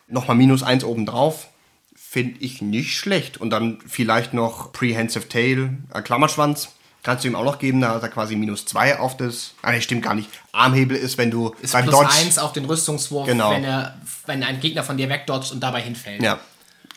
[0.09, 1.49] Nochmal minus eins obendrauf.
[1.97, 3.39] Finde ich nicht schlecht.
[3.39, 6.71] Und dann vielleicht noch Prehensive Tail, äh, Klammerschwanz.
[7.03, 9.55] Kannst du ihm auch noch geben, da hat er quasi minus zwei auf das.
[9.63, 10.29] Ah, nee, stimmt gar nicht.
[10.53, 12.13] Armhebel ist, wenn du Ist beim plus Dodge.
[12.21, 13.53] eins auf den Rüstungswurf, Genau.
[13.53, 13.97] wenn, er,
[14.27, 16.21] wenn ein Gegner von dir wegdodgt und dabei hinfällt.
[16.23, 16.41] Ja.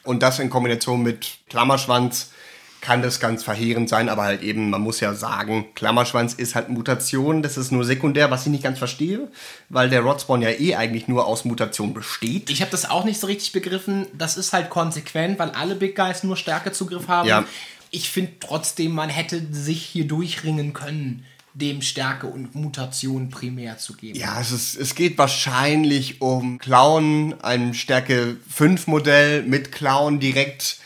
[0.03, 2.31] Und das in Kombination mit Klammerschwanz
[2.81, 6.69] kann das ganz verheerend sein, aber halt eben, man muss ja sagen, Klammerschwanz ist halt
[6.69, 9.29] Mutation, das ist nur sekundär, was ich nicht ganz verstehe,
[9.69, 12.49] weil der Rodspawn ja eh eigentlich nur aus Mutation besteht.
[12.49, 14.07] Ich habe das auch nicht so richtig begriffen.
[14.17, 17.29] Das ist halt konsequent, weil alle Big Guys nur Stärkezugriff haben.
[17.29, 17.45] Ja.
[17.91, 23.93] Ich finde trotzdem, man hätte sich hier durchringen können, dem Stärke und Mutation primär zu
[23.93, 24.17] geben.
[24.17, 30.77] Ja, es, ist, es geht wahrscheinlich um Clown, ein Stärke 5 Modell mit Clown direkt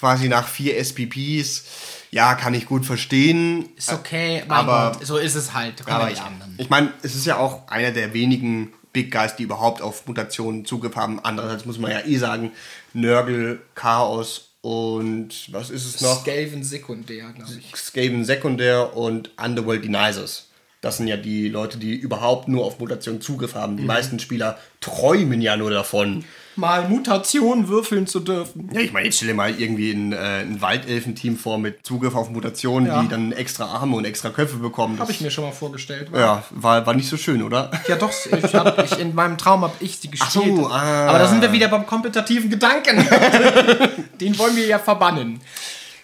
[0.00, 1.64] quasi nach vier SPPs.
[2.10, 3.68] Ja, kann ich gut verstehen.
[3.76, 5.86] Ist okay, aber- Gott, so ist es halt.
[5.86, 6.28] Aber ja,
[6.58, 10.64] ich meine, es ist ja auch einer der wenigen Big Guys, die überhaupt auf Mutationen
[10.64, 11.20] Zugriff haben.
[11.22, 12.50] Andererseits muss man ja eh sagen,
[12.94, 16.22] Nörgel, Chaos und was ist es noch?
[16.22, 17.76] Skelven sekundär, glaube ich.
[17.76, 20.48] Skaven Sekundär und Underworld Denisers.
[20.80, 23.74] Das sind ja die Leute, die überhaupt nur auf Mutationen Zugriff haben.
[23.74, 23.78] Mhm.
[23.78, 26.24] Die meisten Spieler träumen ja nur davon.
[26.56, 28.68] Mal Mutation würfeln zu dürfen.
[28.72, 32.14] Ja, ich meine, jetzt stell dir mal irgendwie ein, äh, ein Waldelfenteam vor mit Zugriff
[32.14, 33.02] auf Mutationen, Ja.
[33.02, 34.94] die dann extra Arme und extra Köpfe bekommen.
[34.96, 36.08] Das, Habe ich mir schon mal vorgestellt.
[36.14, 37.70] Ja, war, war nicht so schön, oder?
[37.88, 40.56] Ja, doch, ich hab, ich, in meinem Traum habe ich sie gespielt.
[40.56, 41.06] so, ah.
[41.08, 42.96] Aber da sind wir wieder beim kompetitiven Gedanken.
[44.20, 45.40] Den wollen wir ja verbannen.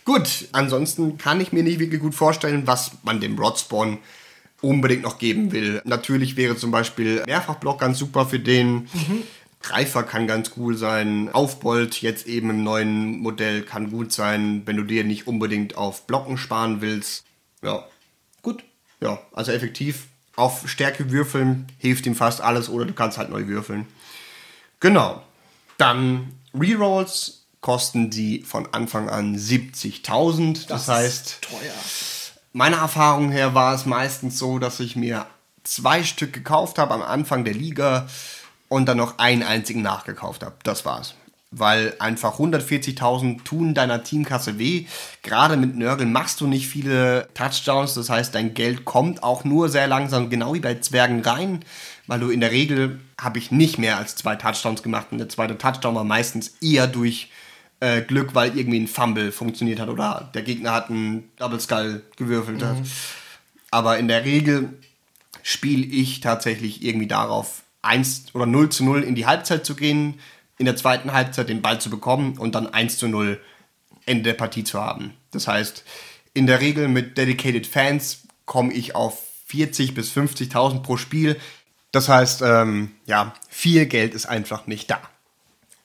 [0.04, 3.98] Gut, ansonsten kann ich mir nicht wirklich gut vorstellen, was man dem Rodspawn
[4.62, 5.82] unbedingt noch geben will.
[5.84, 8.88] Natürlich wäre zum Beispiel Mehrfachblock ganz super für den.
[9.68, 11.28] Greifer kann ganz cool sein.
[11.32, 16.06] Aufbold jetzt eben im neuen Modell kann gut sein, wenn du dir nicht unbedingt auf
[16.06, 17.24] Blocken sparen willst.
[17.62, 17.84] Ja,
[18.42, 18.62] Gut.
[19.00, 20.06] ja, also effektiv
[20.36, 23.86] auf Stärke würfeln hilft ihm fast alles oder du kannst halt neu würfeln.
[24.80, 25.22] Genau.
[25.78, 30.68] Dann Rerolls kosten die von Anfang an 70.000.
[30.68, 31.74] Das, heißt, Teuer.
[32.52, 35.26] meiner Erfahrung her war es meistens so, dass ich mir
[35.64, 38.08] zwei Stück gekauft habe am Anfang der Liga
[38.68, 40.56] und dann noch einen einzigen nachgekauft habe.
[40.62, 41.14] Das war's.
[41.52, 44.86] Weil einfach 140.000 tun deiner Teamkasse weh.
[45.22, 47.94] Gerade mit Nörgel machst du nicht viele Touchdowns.
[47.94, 51.64] Das heißt, dein Geld kommt auch nur sehr langsam, genau wie bei Zwergen rein.
[52.06, 55.08] Weil du in der Regel habe ich nicht mehr als zwei Touchdowns gemacht.
[55.12, 57.30] Und der zweite Touchdown war meistens eher durch
[57.80, 62.02] äh, Glück, weil irgendwie ein Fumble funktioniert hat oder der Gegner hat einen Double Skull
[62.16, 62.76] gewürfelt hat.
[63.70, 64.70] Aber in der Regel
[65.42, 70.20] spiele ich tatsächlich irgendwie darauf, 1 oder 0 zu 0 in die Halbzeit zu gehen,
[70.58, 73.40] in der zweiten Halbzeit den Ball zu bekommen und dann 1 zu 0
[74.06, 75.14] Ende der Partie zu haben.
[75.30, 75.84] Das heißt,
[76.34, 81.38] in der Regel mit Dedicated Fans komme ich auf 40 bis 50.000 pro Spiel.
[81.92, 85.00] Das heißt, ähm, ja, viel Geld ist einfach nicht da.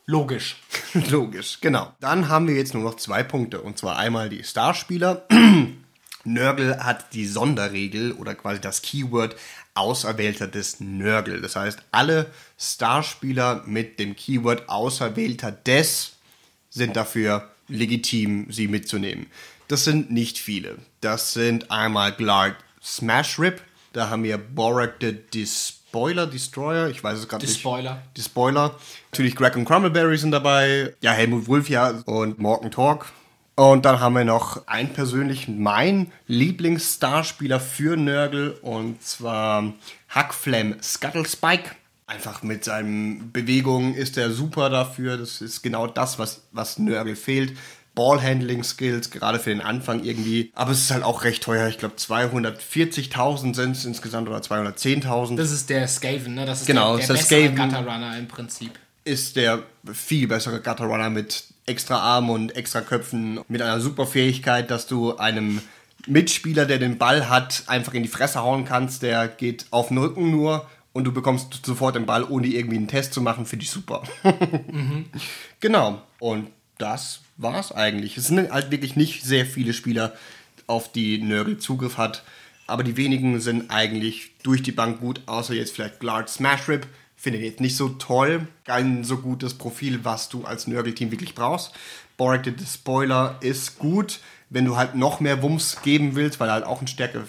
[0.05, 0.57] Logisch.
[1.09, 1.93] Logisch, genau.
[1.99, 3.61] Dann haben wir jetzt nur noch zwei Punkte.
[3.61, 5.25] Und zwar einmal die Starspieler.
[6.23, 9.35] Nörgel hat die Sonderregel oder quasi das Keyword
[9.73, 11.41] Auserwählter des Nörgel.
[11.41, 12.27] Das heißt, alle
[12.59, 16.13] Starspieler mit dem Keyword Auserwählter des
[16.69, 19.27] sind dafür legitim, sie mitzunehmen.
[19.67, 20.77] Das sind nicht viele.
[20.99, 23.61] Das sind einmal Glark Smash Rip,
[23.93, 27.55] da haben wir Borak the Despoiler, Destroyer, ich weiß es gerade nicht.
[27.55, 28.01] Despoiler.
[28.17, 28.75] Despoiler.
[29.11, 33.11] Natürlich Greg und Crumbleberry sind dabei, ja, Helmut Wulf ja und Morgan Talk.
[33.61, 39.73] Und dann haben wir noch einen persönlich mein Lieblingsstarspieler für Nörgel und zwar
[40.09, 41.69] Hackflam Scuttlespike.
[42.07, 45.15] Einfach mit seinen Bewegungen ist er super dafür.
[45.15, 47.55] Das ist genau das, was, was Nörgel fehlt.
[47.93, 50.51] Ballhandling-Skills, gerade für den Anfang irgendwie.
[50.55, 51.67] Aber es ist halt auch recht teuer.
[51.67, 55.35] Ich glaube, 240.000 sind es insgesamt oder 210.000.
[55.37, 56.47] Das ist der Skaven, ne?
[56.47, 57.69] Das ist Genau, der, ist der der bessere Skaven.
[57.69, 58.71] Gutter-Runner im Prinzip.
[59.03, 59.59] ist der
[59.93, 64.85] viel bessere Gutter Runner mit extra Armen und extra Köpfen, mit einer super Fähigkeit, dass
[64.85, 65.61] du einem
[66.05, 69.01] Mitspieler, der den Ball hat, einfach in die Fresse hauen kannst.
[69.01, 72.87] Der geht auf den Rücken nur und du bekommst sofort den Ball, ohne irgendwie einen
[72.87, 73.45] Test zu machen.
[73.45, 74.03] Finde ich super.
[75.59, 76.01] Genau.
[76.19, 76.47] Und
[76.79, 78.17] das war's eigentlich.
[78.17, 80.13] Es sind halt wirklich nicht sehr viele Spieler,
[80.65, 82.23] auf die Nörgel Zugriff hat.
[82.65, 86.87] Aber die wenigen sind eigentlich durch die Bank gut, außer jetzt vielleicht Glard Smash Rip.
[87.21, 88.47] Finde ich jetzt nicht so toll.
[88.65, 91.71] Kein so gutes Profil, was du als Nörgel-Team wirklich brauchst.
[92.17, 96.53] Borak the Spoiler ist gut, wenn du halt noch mehr Wumms geben willst, weil er
[96.53, 97.25] halt auch ein Stärke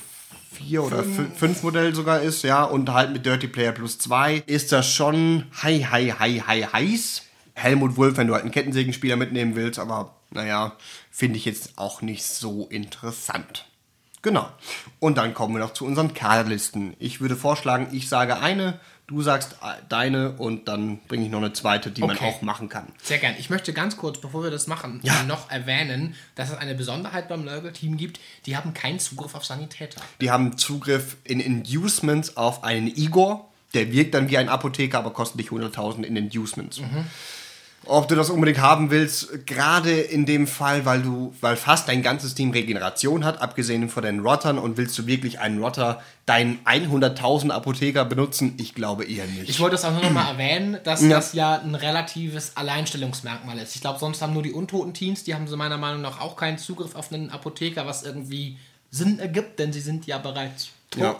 [0.53, 4.73] 4 oder 5 Modell sogar ist, ja, und halt mit Dirty Player plus 2 ist
[4.73, 7.25] das schon hi, hi, hi, hi, heiß.
[7.53, 10.73] Helmut Wulf, wenn du halt einen Kettensägenspieler mitnehmen willst, aber naja,
[11.11, 13.67] finde ich jetzt auch nicht so interessant.
[14.23, 14.49] Genau.
[15.01, 16.95] Und dann kommen wir noch zu unseren Kaderlisten.
[16.99, 21.39] Ich würde vorschlagen, ich sage eine, du sagst äh, deine und dann bringe ich noch
[21.39, 22.25] eine zweite, die man Okay.
[22.29, 22.87] auch machen kann.
[23.03, 23.35] Sehr gern.
[23.39, 25.23] Ich möchte ganz kurz, bevor wir das machen, Ja.
[25.25, 28.21] noch erwähnen, dass es eine Besonderheit beim Nörgel-Team gibt.
[28.47, 30.01] Die haben keinen Zugriff auf Sanitäter.
[30.21, 33.49] Die haben Zugriff in Inducements auf einen Igor.
[33.75, 36.81] Der wirkt dann wie ein Apotheker, aber kostet dich 100.000 in Inducements.
[37.85, 42.03] Ob du das unbedingt haben willst, gerade in dem Fall, weil du, weil fast dein
[42.03, 46.61] ganzes Team Regeneration hat, abgesehen von den Rottern, und willst du wirklich einen Rotter, deinen
[46.65, 48.55] 100.000 Apotheker benutzen?
[48.59, 49.49] Ich glaube eher nicht.
[49.51, 51.09] Ich wollte es auch nur noch mal erwähnen, dass Ja.
[51.09, 53.75] das ja ein relatives Alleinstellungsmerkmal ist.
[53.75, 56.37] Ich glaube, sonst haben nur die untoten Teams, die haben so meiner Meinung nach auch
[56.37, 58.59] keinen Zugriff auf einen Apotheker, was irgendwie
[58.91, 61.03] Sinn ergibt, denn sie sind ja bereits tot.
[61.03, 61.17] Ja.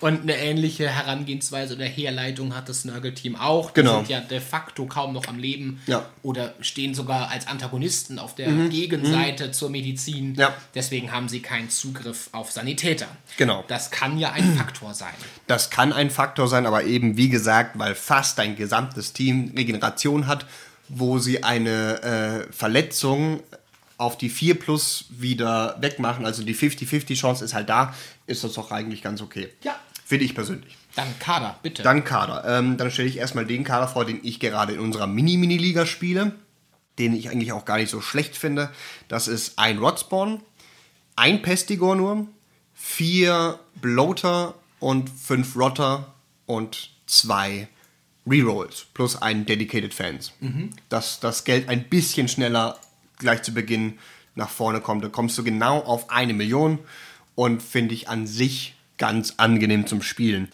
[0.00, 3.70] Und eine ähnliche Herangehensweise oder Herleitung hat das Nörgel-Team auch.
[3.70, 3.96] Die Genau.
[3.96, 6.00] sind ja de facto kaum noch am Leben Ja.
[6.00, 6.04] Mhm.
[6.22, 10.34] oder stehen sogar als Antagonisten auf der Gegenseite zur Medizin.
[10.36, 10.54] Ja.
[10.74, 13.06] Deswegen haben sie keinen Zugriff auf Sanitäter.
[13.36, 13.64] Genau.
[13.68, 15.14] Das kann ja ein Faktor sein.
[15.46, 20.26] Das kann ein Faktor sein, aber eben wie gesagt, weil fast dein gesamtes Team Regeneration
[20.26, 20.46] hat,
[20.88, 22.02] wo sie eine
[22.48, 23.40] äh, Verletzung
[23.98, 27.94] auf die 4 plus wieder wegmachen, also die 50-50 Chance ist halt da,
[28.26, 29.48] ist das doch eigentlich ganz okay.
[29.64, 29.74] Ja.
[30.08, 30.74] Finde ich persönlich.
[30.94, 31.82] Dann Kader, bitte.
[31.82, 32.42] Dann Kader.
[32.46, 36.32] Ähm, dann stelle ich erstmal den Kader vor, den ich gerade in unserer Mini-Mini-Liga spiele,
[36.98, 38.70] den ich eigentlich auch gar nicht so schlecht finde.
[39.08, 40.40] Das ist ein Rodspawn,
[41.14, 42.26] ein Pestigor nur,
[42.72, 46.14] vier Bloater und fünf Rotter
[46.46, 47.68] und zwei
[48.26, 50.32] Rerolls plus einen Dedicated Fans.
[50.88, 52.78] Dass das Geld ein bisschen schneller
[53.18, 53.98] gleich zu Beginn
[54.34, 55.04] nach vorne kommt.
[55.04, 56.78] Da kommst du genau auf eine Million
[57.34, 60.48] und finde ich an sich ganz angenehm zum Spielen.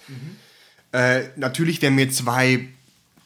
[0.93, 2.69] Äh, natürlich wären mir zwei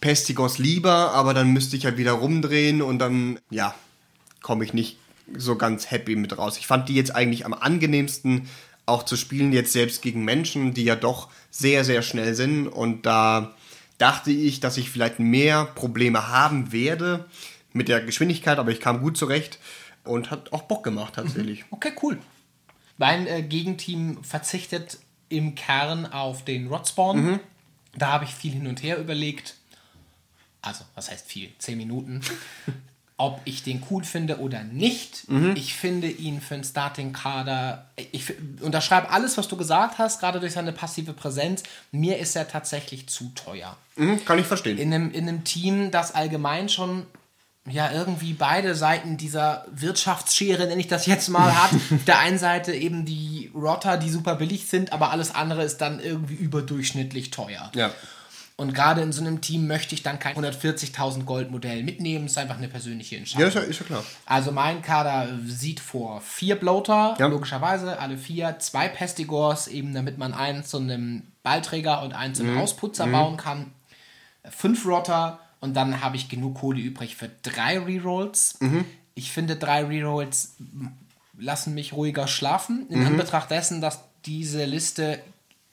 [0.01, 3.75] Pestigos lieber, aber dann müsste ich halt wieder rumdrehen und dann, ja,
[4.41, 4.99] komme ich nicht
[5.37, 6.57] so ganz happy mit raus.
[6.57, 8.49] Ich fand die jetzt eigentlich am angenehmsten
[8.87, 12.69] auch zu spielen, jetzt selbst gegen Menschen, die ja doch sehr, sehr schnell sind.
[12.69, 13.55] Und da
[13.99, 17.27] dachte ich, dass ich vielleicht mehr Probleme haben werde
[17.73, 19.59] mit der Geschwindigkeit, aber ich kam gut zurecht
[20.05, 21.65] und hat auch Bock gemacht tatsächlich.
[21.71, 22.19] Okay, cool.
[22.97, 24.99] Mein äh, Gegenteam verzichtet
[25.29, 27.25] im Kern auf den Rodspawn.
[27.25, 27.41] Mhm.
[27.97, 29.57] Da habe ich viel hin und her überlegt.
[30.63, 31.51] Also, was heißt viel?
[31.59, 32.21] Zehn Minuten.
[33.21, 35.29] Ob ich den cool finde oder nicht.
[35.29, 35.55] Mhm.
[35.57, 37.91] Ich finde ihn für einen Starting-Kader.
[38.13, 41.65] Ich unterschreibe alles, was du gesagt hast, gerade durch seine passive Präsenz.
[41.91, 43.77] Mir ist er tatsächlich zu teuer.
[43.97, 44.79] Mhm, kann ich verstehen.
[44.79, 47.07] in einem, in einem Team, das allgemein schon
[47.71, 51.73] ja irgendwie beide Seiten dieser Wirtschaftsschere, nenne ich das jetzt mal, hat.
[51.73, 55.79] Auf der einen Seite eben die Rotter, die super billig sind, aber alles andere ist
[55.79, 57.71] dann irgendwie überdurchschnittlich teuer.
[57.75, 57.91] ja.
[58.61, 62.25] Und gerade in so einem Team möchte ich dann kein 140.000 Gold-Modell mitnehmen.
[62.25, 63.43] Das ist einfach eine persönliche Entscheidung.
[63.43, 64.05] Ja, ist ja, ist ja klar.
[64.27, 67.29] Also mein Kader sieht vor vier Bloater, Ja.
[67.29, 72.59] logischerweise, alle vier, zwei Pestigors, eben damit man einen zu einem Ballträger und einen zum
[72.59, 73.71] Ausputzer bauen kann,
[74.51, 78.59] fünf Rotter und dann habe ich genug Kohle übrig für drei Rerolls.
[79.15, 80.55] Ich finde, drei Rerolls
[81.39, 85.21] lassen mich ruhiger schlafen, in Anbetracht dessen, dass diese Liste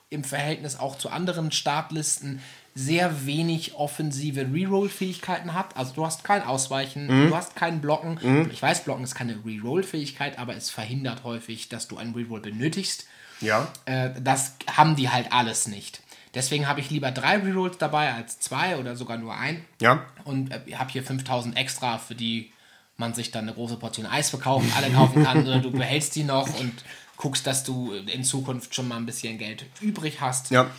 [0.10, 2.40] im Verhältnis auch zu anderen Startlisten
[2.74, 5.78] sehr wenig offensive Reroll-Fähigkeiten hat.
[5.78, 8.20] Also du hast kein Ausweichen, du hast kein Blocken.
[8.52, 13.08] Ich weiß, Blocken ist keine Reroll-Fähigkeit, aber es verhindert häufig, dass du einen Reroll benötigst.
[13.42, 13.68] Ja.
[13.86, 16.02] Äh, das haben die halt alles nicht.
[16.36, 19.66] Deswegen habe ich lieber drei Rerolls dabei als zwei oder sogar nur ein.
[19.82, 20.06] Ja.
[20.26, 22.52] Und äh, habe hier 5000 extra, für die
[22.98, 25.42] man sich dann eine große Portion Eis verkaufen, alle kaufen kann.
[25.48, 26.74] oder du behältst die noch und
[27.18, 30.52] guckst, dass du in Zukunft schon mal ein bisschen Geld übrig hast.
[30.52, 30.70] Ja.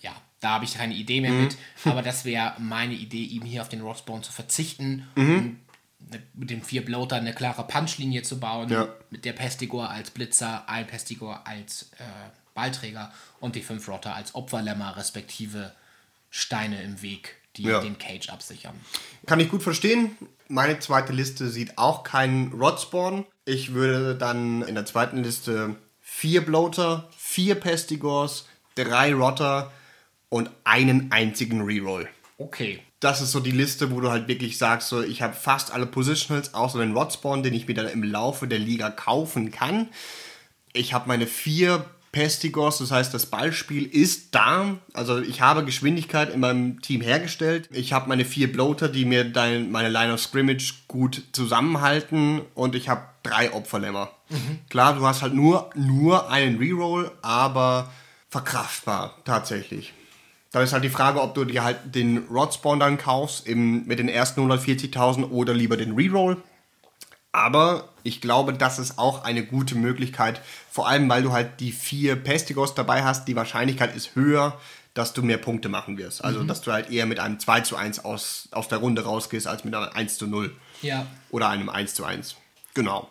[0.00, 1.56] Ja, da habe ich keine Idee mehr mit.
[1.84, 5.06] Aber das wäre meine Idee, ihm hier auf den Rockspawn zu verzichten.
[5.16, 5.58] Und
[6.10, 8.68] ne- mit den vier Bloater eine klare Punchlinie zu bauen.
[8.68, 8.88] Ja.
[9.10, 12.04] Mit der Pestigor als Blitzer, ein Pestigor als äh,
[12.58, 15.72] Ballträger und die fünf Rotter als Opferlämmer, respektive
[16.28, 17.80] Steine im Weg, die Ja.
[17.80, 18.74] den Cage absichern.
[19.26, 20.16] Kann ich gut verstehen.
[20.48, 23.24] Meine zweite Liste sieht auch keinen Rodspawn.
[23.44, 29.70] Ich würde dann in der zweiten Liste vier Bloater, vier Pestigors, drei Rotter
[30.28, 32.08] und einen einzigen Reroll.
[32.38, 32.82] Okay.
[33.00, 35.86] Das ist so die Liste, wo du halt wirklich sagst, so, ich habe fast alle
[35.86, 39.88] Positionals, außer den Rodspawn, den ich mir dann im Laufe der Liga kaufen kann.
[40.72, 44.76] Ich habe meine vier Pestigors, das heißt, das Ballspiel ist da.
[44.94, 47.68] Also ich habe Geschwindigkeit in meinem Team hergestellt.
[47.72, 52.40] Ich habe meine vier Bloater, die mir dein, meine Line of Scrimmage gut zusammenhalten.
[52.54, 54.10] Und ich habe drei Opferlämmer.
[54.70, 57.90] Klar, du hast halt nur, nur einen Reroll, aber
[58.30, 59.92] verkraftbar tatsächlich.
[60.50, 63.98] Da ist halt die Frage, ob du dir halt den Rodspawn dann kaufst eben mit
[63.98, 66.38] den ersten 140.000 oder lieber den Reroll.
[67.32, 71.72] Aber ich glaube, das ist auch eine gute Möglichkeit, vor allem weil du halt die
[71.72, 73.28] vier Pestigos dabei hast.
[73.28, 74.58] Die Wahrscheinlichkeit ist höher,
[74.94, 76.24] dass du mehr Punkte machen wirst.
[76.24, 79.46] Also, dass du halt eher mit einem 2 zu 1 aus, aus der Runde rausgehst,
[79.46, 81.06] als mit einem 1 zu 0 Ja.
[81.30, 82.36] oder einem 1 zu 1.
[82.74, 83.08] Genau.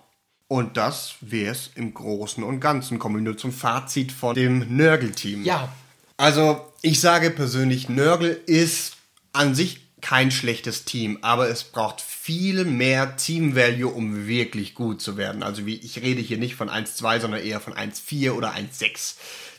[0.49, 2.99] Und das wäre es im Großen und Ganzen.
[2.99, 5.43] Kommen wir nur zum Fazit von dem Nörgel-Team.
[5.43, 5.70] Ja.
[6.18, 8.97] Also, ich sage persönlich, Nörgel ist
[9.32, 15.18] an sich kein schlechtes Team, aber es braucht viel mehr Team-Value, um wirklich gut zu
[15.18, 15.43] werden.
[15.43, 19.16] Also, wie, ich rede hier nicht von 1-2, sondern eher von 1-4 oder 1-6,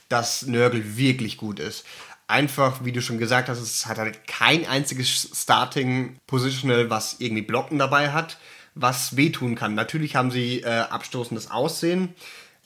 [0.09, 1.85] dass Nörgel wirklich gut ist.
[2.29, 7.79] Einfach, wie du schon gesagt hast, es hat halt kein einziges Starting-Positional, was irgendwie Blocken
[7.79, 8.39] dabei hat,
[8.75, 9.75] was wehtun kann.
[9.75, 12.15] Natürlich haben sie äh, abstoßendes Aussehen,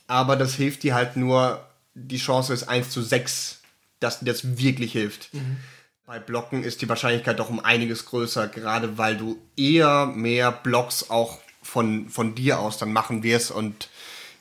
[0.08, 1.64] aber das hilft dir halt nur,
[1.94, 3.60] die Chance ist 1 zu 6,
[4.00, 5.30] dass dir das wirklich hilft.
[6.12, 11.08] Bei Blocken ist die Wahrscheinlichkeit doch um einiges größer, gerade weil du eher mehr Blocks
[11.08, 13.88] auch von, von dir aus dann machen wirst und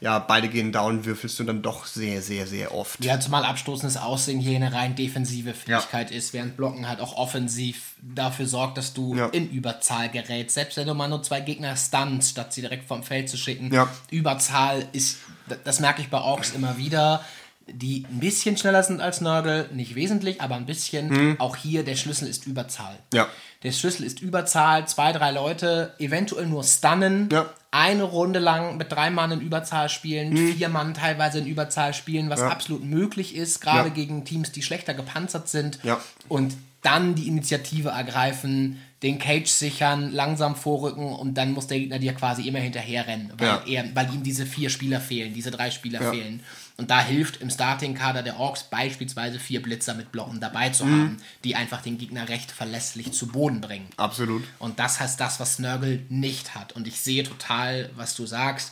[0.01, 3.01] ja, beide gehen down, würfelst du dann doch sehr, sehr, sehr oft.
[3.05, 7.93] Ja, zumal abstoßendes Aussehen hier eine rein defensive Fähigkeit ist, während Blocken halt auch offensiv
[8.01, 9.28] dafür sorgt, dass du Ja.
[9.28, 10.55] in Überzahl gerätst.
[10.55, 13.72] Selbst wenn du mal nur zwei Gegner stunnst, statt sie direkt vom Feld zu schicken.
[13.74, 13.88] Ja.
[14.09, 15.19] Überzahl ist,
[15.63, 17.24] das merke ich bei Orks immer wieder,
[17.68, 21.39] die ein bisschen schneller sind als Nörgel, nicht wesentlich, aber ein bisschen.
[21.39, 22.93] Auch hier, der Schlüssel ist Überzahl.
[23.12, 23.18] Mhm.
[23.18, 23.28] Ja.
[23.64, 27.45] Der Schlüssel ist Überzahl, zwei, drei Leute, eventuell nur stunnen, Ja.
[27.70, 32.30] eine Runde lang mit drei Mann in Überzahl spielen, vier Mann teilweise in Überzahl spielen,
[32.30, 32.45] was Mhm.
[32.47, 32.51] Ja.
[32.51, 33.93] absolut möglich ist, gerade Ja.
[33.93, 35.80] gegen Teams, die schlechter gepanzert sind.
[36.28, 41.99] Und dann die Initiative ergreifen, den Cage sichern, langsam vorrücken und dann muss der Gegner
[41.99, 46.12] dir quasi immer hinterherrennen, weil, er, weil ihm diese vier Spieler fehlen, diese drei Spieler
[46.12, 46.41] fehlen.
[46.82, 50.91] Und da hilft im Starting-Kader der Orks beispielsweise vier Blitzer mit Blocken dabei zu Mhm.
[50.91, 53.88] haben, die einfach den Gegner recht verlässlich zu Boden bringen.
[53.97, 54.43] Absolut.
[54.57, 56.73] Und das heißt das, was Snurgle nicht hat.
[56.73, 58.71] Und ich sehe total, was du sagst.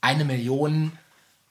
[0.00, 0.92] Eine Million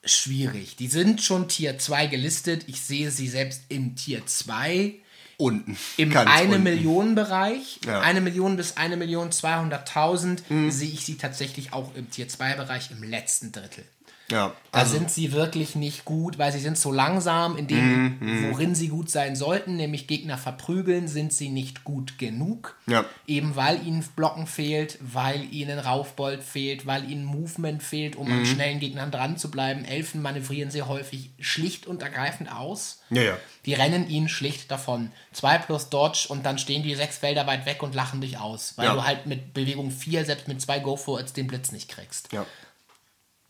[0.03, 0.75] schwierig.
[0.75, 2.63] Die sind schon Tier 2 gelistet.
[2.65, 4.95] Ich sehe sie selbst im Tier 2.
[5.37, 5.77] Unten.
[5.97, 6.63] Im Ganz eine unten.
[6.63, 7.99] Million Bereich, Ja.
[7.99, 8.05] Mhm.
[8.05, 10.41] eine Million bis eine Million 200.000,
[10.71, 13.83] sehe ich sie tatsächlich auch im Tier 2 Bereich im letzten Drittel.
[14.31, 14.53] Ja.
[14.71, 18.73] Da Also, sind sie wirklich nicht gut, weil sie sind so langsam in dem, worin
[18.73, 22.77] sie gut sein sollten, nämlich Gegner verprügeln, sind sie nicht gut genug.
[22.87, 23.03] Ja.
[23.27, 28.45] Eben weil ihnen Blocken fehlt, weil ihnen Raufbold fehlt, weil ihnen Movement fehlt, um an
[28.45, 29.83] schnellen Gegnern dran zu bleiben.
[29.83, 33.01] Elfen manövrieren sie häufig schlicht und ergreifend aus.
[33.09, 33.37] ja, ja.
[33.67, 35.11] Die rennen ihnen schlicht davon.
[35.33, 38.73] 2 plus Dodge und dann stehen die sechs Felder weit weg und lachen dich aus,
[38.77, 38.95] weil Ja.
[38.95, 42.31] du halt mit Bewegung 4, selbst mit zwei Go-Forwards den Blitz nicht kriegst.
[42.33, 42.43] Ja.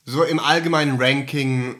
[0.05, 1.75] So im allgemeinen Ranking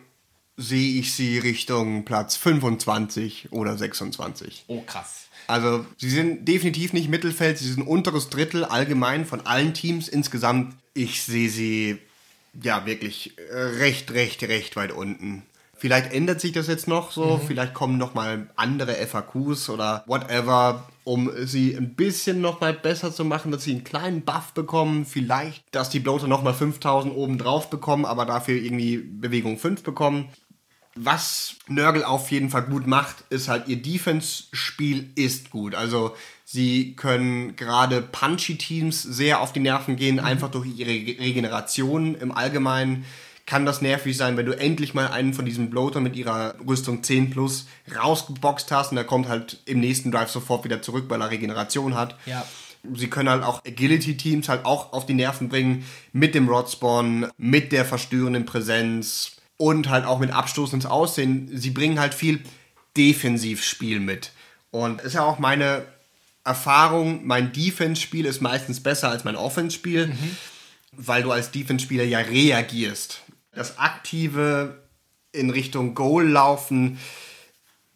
[0.58, 4.66] sehe ich sie Richtung Platz 25 oder 26.
[4.68, 5.28] Oh, krass.
[5.48, 10.76] Also sie sind definitiv nicht Mittelfeld, sie sind unteres Drittel allgemein von allen Teams insgesamt.
[10.94, 11.98] Ich sehe sie
[12.62, 15.44] ja wirklich recht, recht, recht weit unten.
[15.76, 17.48] Vielleicht ändert sich das jetzt noch so, mhm.
[17.48, 23.12] vielleicht kommen noch mal andere FAQs oder whatever, um sie ein bisschen noch mal besser
[23.12, 27.16] zu machen, dass sie einen kleinen Buff bekommen, vielleicht, dass die Bloater noch mal 5000
[27.16, 30.30] oben drauf bekommen, aber dafür irgendwie Bewegung 5 bekommen.
[30.96, 35.74] Was Nörgel auf jeden Fall gut macht, ist halt ihr Defense-Spiel ist gut.
[35.74, 40.26] Also sie können gerade punchy Teams sehr auf die Nerven gehen, mhm.
[40.26, 43.06] einfach durch ihre Regeneration im Allgemeinen
[43.46, 47.04] kann das nervig sein, wenn du endlich mal einen von diesen Bloater mit ihrer Rüstung
[47.04, 51.22] 10 plus rausgeboxt hast und der kommt halt im nächsten Drive sofort wieder zurück, weil
[51.22, 52.18] er Regeneration hat.
[52.26, 52.46] Ja.
[52.94, 57.72] Sie können halt auch Agility-Teams halt auch auf die Nerven bringen mit dem Rodspawn, mit
[57.72, 61.50] der verstörenden Präsenz und halt auch mit Abstoß ins Aussehen.
[61.54, 62.42] Sie bringen halt viel
[62.98, 64.32] Defensivspiel mit.
[64.72, 65.86] Und ist ja auch meine
[66.44, 70.38] Erfahrung, mein Defense-Spiel ist meistens besser als mein Offense-Spiel, mhm.
[70.94, 73.22] weil du als Defense-Spieler ja reagierst
[73.54, 74.84] das aktive
[75.32, 77.00] in Richtung Goal laufen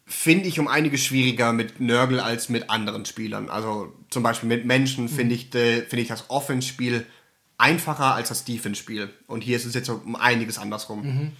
[0.06, 3.50] finde ich um einiges schwieriger mit Nörgel als mit anderen Spielern.
[3.50, 7.04] Also zum Beispiel mit Menschen finde ich, find ich das Offense-Spiel
[7.58, 9.12] einfacher als das Defense-Spiel.
[9.26, 11.02] Und hier ist es jetzt um einiges andersrum.
[11.02, 11.32] Mhm.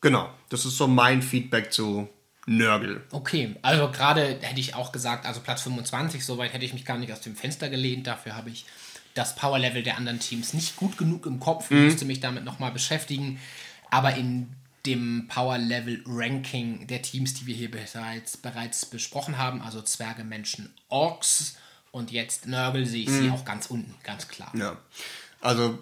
[0.00, 2.08] Genau, das ist so mein Feedback zu
[2.46, 3.02] Nörgel.
[3.10, 6.98] Okay, also gerade hätte ich auch gesagt, also Platz 25, soweit hätte ich mich gar
[6.98, 8.06] nicht aus dem Fenster gelehnt.
[8.06, 8.66] Dafür habe ich
[9.16, 11.86] das Power-Level der anderen Teams nicht gut genug im Kopf, mhm.
[11.86, 13.40] musste mich damit nochmal beschäftigen.
[13.90, 14.48] Aber in
[14.84, 21.56] dem Power-Level-Ranking der Teams, die wir hier bereits, bereits besprochen haben, also Zwerge, Menschen, Orks
[21.90, 23.22] und jetzt Nörgel, sehe ich mhm.
[23.22, 24.52] sie auch ganz unten, ganz klar.
[24.54, 24.76] Ja,
[25.40, 25.78] also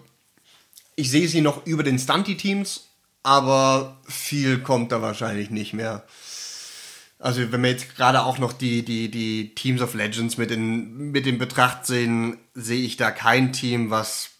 [0.95, 2.87] ich sehe sie noch über den Stunty-Teams,
[3.21, 6.05] aber viel kommt da wahrscheinlich nicht mehr.
[7.19, 11.11] Also wenn wir jetzt gerade auch noch die, die, die Teams of Legends mit in,
[11.11, 14.31] mit in Betracht sehen, sehe ich da kein Team, was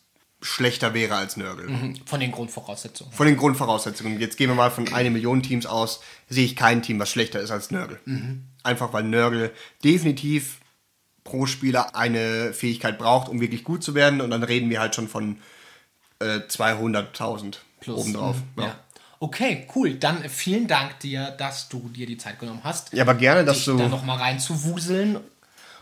[0.42, 1.70] schlechter wäre als Nörgel.
[1.70, 1.96] Mhm.
[2.06, 3.12] Von den Grundvoraussetzungen.
[3.12, 4.20] Von den Grundvoraussetzungen.
[4.20, 7.40] Jetzt gehen wir mal von eine Million Teams aus, sehe ich kein Team, was schlechter
[7.40, 8.00] ist als Nörgel.
[8.06, 8.44] Mhm.
[8.64, 9.52] Einfach weil Nörgel
[9.84, 10.60] definitiv
[11.24, 14.22] pro Spieler eine Fähigkeit braucht, um wirklich gut zu werden.
[14.22, 15.38] Und dann reden wir halt schon von
[16.20, 17.56] äh, 200.000
[17.88, 18.38] obendrauf.
[18.38, 18.62] Mhm.
[18.62, 18.68] Ja.
[18.68, 18.80] ja.
[19.20, 19.96] Okay, cool.
[19.96, 22.94] Dann vielen Dank dir, dass du dir die Zeit genommen hast.
[22.94, 23.78] Ja, aber gerne, dass du.
[23.78, 25.20] Da nochmal reinzuwuseln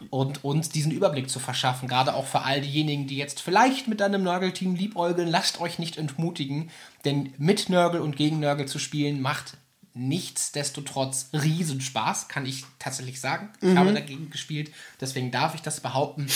[0.09, 1.87] und uns diesen Überblick zu verschaffen.
[1.87, 5.27] Gerade auch für all diejenigen, die jetzt vielleicht mit deinem Nörgel-Team liebäugeln.
[5.27, 6.69] Lasst euch nicht entmutigen,
[7.05, 9.57] denn mit Nörgel und gegen Nörgel zu spielen macht
[9.95, 13.49] nichtsdestotrotz Riesenspaß, kann ich tatsächlich sagen.
[13.61, 13.79] Ich mhm.
[13.79, 16.27] habe dagegen gespielt, deswegen darf ich das behaupten.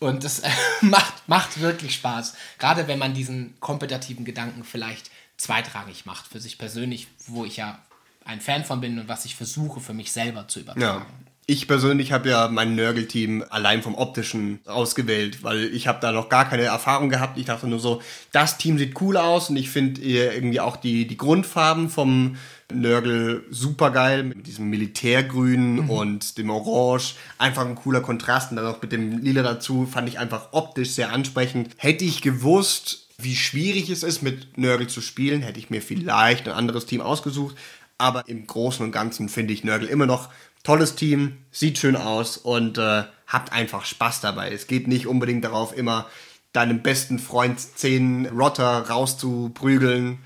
[0.00, 0.50] Und das äh,
[0.80, 2.34] macht, macht wirklich Spaß.
[2.58, 7.78] Gerade wenn man diesen kompetitiven Gedanken vielleicht zweitrangig macht für sich persönlich, wo ich ja
[8.24, 11.04] ein Fan von bin und was ich versuche für mich selber zu übertragen.
[11.04, 11.06] Ja.
[11.46, 16.30] Ich persönlich habe ja mein Nörgel-Team allein vom Optischen ausgewählt, weil ich habe da noch
[16.30, 17.36] gar keine Erfahrung gehabt.
[17.36, 18.00] Ich dachte nur so,
[18.32, 22.36] das Team sieht cool aus und ich finde irgendwie auch die, die Grundfarben vom
[22.72, 25.90] Nörgel super geil mit diesem Militärgrün mhm.
[25.90, 27.16] und dem Orange.
[27.36, 30.92] Einfach ein cooler Kontrast und dann noch mit dem Lila dazu fand ich einfach optisch
[30.92, 31.72] sehr ansprechend.
[31.76, 36.48] Hätte ich gewusst, wie schwierig es ist, mit Nörgel zu spielen, hätte ich mir vielleicht
[36.48, 37.56] ein anderes Team ausgesucht.
[37.96, 40.30] Aber im Großen und Ganzen finde ich Nörgel immer noch
[40.64, 44.52] tolles Team, sieht schön aus und äh, habt einfach Spaß dabei.
[44.52, 46.08] Es geht nicht unbedingt darauf, immer
[46.52, 50.18] deinem besten Freund zehn Rotter rauszuprügeln.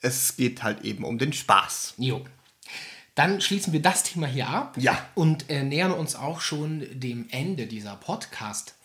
[0.00, 1.94] Es geht halt eben um den Spaß.
[1.98, 2.24] Jo.
[3.14, 4.96] Dann schließen wir das Thema hier ab ja.
[5.16, 7.96] und äh, nähern uns auch schon dem Ende dieser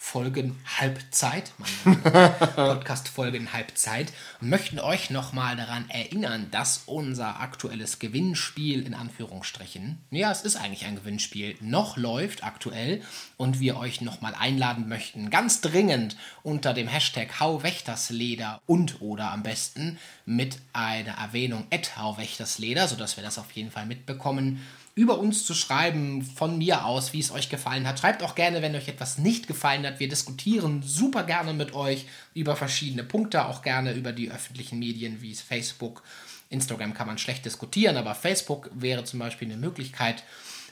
[0.03, 1.53] Podcast-Folgen Halbzeit,
[2.55, 10.29] Podcast-Folgen Halbzeit, und möchten euch nochmal daran erinnern, dass unser aktuelles Gewinnspiel in Anführungsstrichen, ja,
[10.29, 13.01] es ist eigentlich ein Gewinnspiel, noch läuft aktuell
[13.37, 19.41] und wir euch nochmal einladen möchten, ganz dringend unter dem Hashtag Hauwächtersleder und oder am
[19.41, 24.61] besten mit einer Erwähnung at Hauwächtersleder, sodass wir das auf jeden Fall mitbekommen,
[24.95, 27.99] über uns zu schreiben, von mir aus, wie es euch gefallen hat.
[27.99, 29.92] Schreibt auch gerne, wenn euch etwas nicht gefallen hat.
[29.99, 35.21] Wir diskutieren super gerne mit euch über verschiedene Punkte, auch gerne über die öffentlichen Medien
[35.21, 36.03] wie Facebook.
[36.49, 40.23] Instagram kann man schlecht diskutieren, aber Facebook wäre zum Beispiel eine Möglichkeit.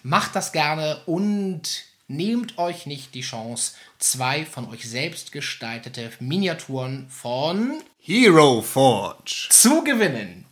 [0.04, 7.08] Macht das gerne und nehmt euch nicht die Chance, zwei von euch selbst gestaltete Miniaturen
[7.10, 10.46] von Hero Forge zu gewinnen.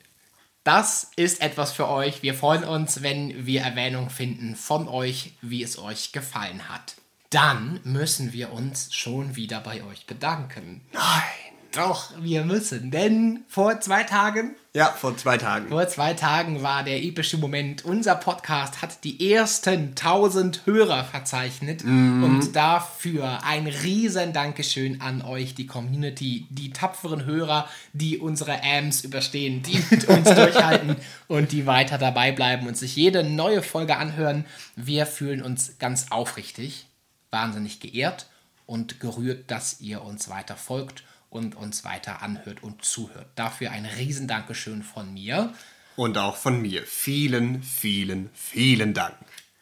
[0.64, 2.22] Das ist etwas für euch.
[2.22, 6.96] Wir freuen uns, wenn wir Erwähnung finden von euch, wie es euch gefallen hat.
[7.30, 10.82] Dann müssen wir uns schon wieder bei euch bedanken.
[10.94, 11.50] Nein.
[11.72, 15.70] Doch, wir müssen, denn vor zwei Tagen Ja, vor zwei Tagen.
[15.70, 17.86] Vor zwei Tagen war der epische Moment.
[17.86, 21.84] Unser Podcast hat die ersten 1000 Hörer verzeichnet.
[21.84, 29.04] Und dafür ein riesen Dankeschön an euch, die Community, die tapferen Hörer, die unsere Ams
[29.04, 30.96] überstehen, die mit uns durchhalten
[31.28, 34.46] und die weiter dabei bleiben und sich jede neue Folge anhören.
[34.76, 36.88] Wir fühlen uns ganz aufrichtig,
[37.32, 38.28] wahnsinnig geehrt
[38.66, 43.28] und gerührt, dass ihr uns weiter folgt und uns weiter anhört und zuhört.
[43.36, 45.54] Dafür ein riesen Dankeschön von mir.
[45.96, 46.84] Und auch von mir.
[46.84, 49.16] Vielen, vielen, vielen Dank.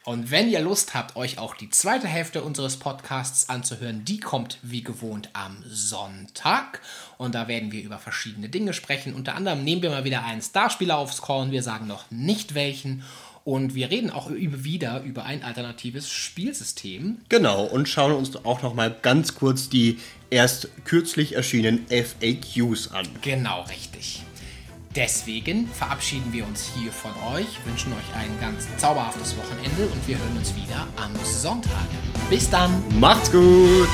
[0.08, 4.58] Und wenn ihr Lust habt, euch auch die zweite Hälfte unseres Podcasts anzuhören, die kommt
[4.62, 6.80] wie gewohnt am Sonntag.
[7.18, 9.12] Und da werden wir über verschiedene Dinge sprechen.
[9.12, 11.50] Unter anderem nehmen wir mal wieder einen Starspieler aufs Korn.
[11.50, 13.04] Wir sagen noch nicht welchen.
[13.48, 17.16] Und wir reden auch über, wieder über ein alternatives Spielsystem.
[17.30, 23.08] Genau, und schauen uns auch noch mal ganz kurz die erst kürzlich erschienenen FAQs an.
[23.22, 24.22] Genau richtig.
[24.94, 30.18] Deswegen verabschieden wir uns hier von euch, wünschen euch ein ganz zauberhaftes Wochenende und wir
[30.18, 31.88] hören uns wieder am Sonntag.
[32.28, 32.82] Bis dann!
[33.00, 33.88] Macht's gut!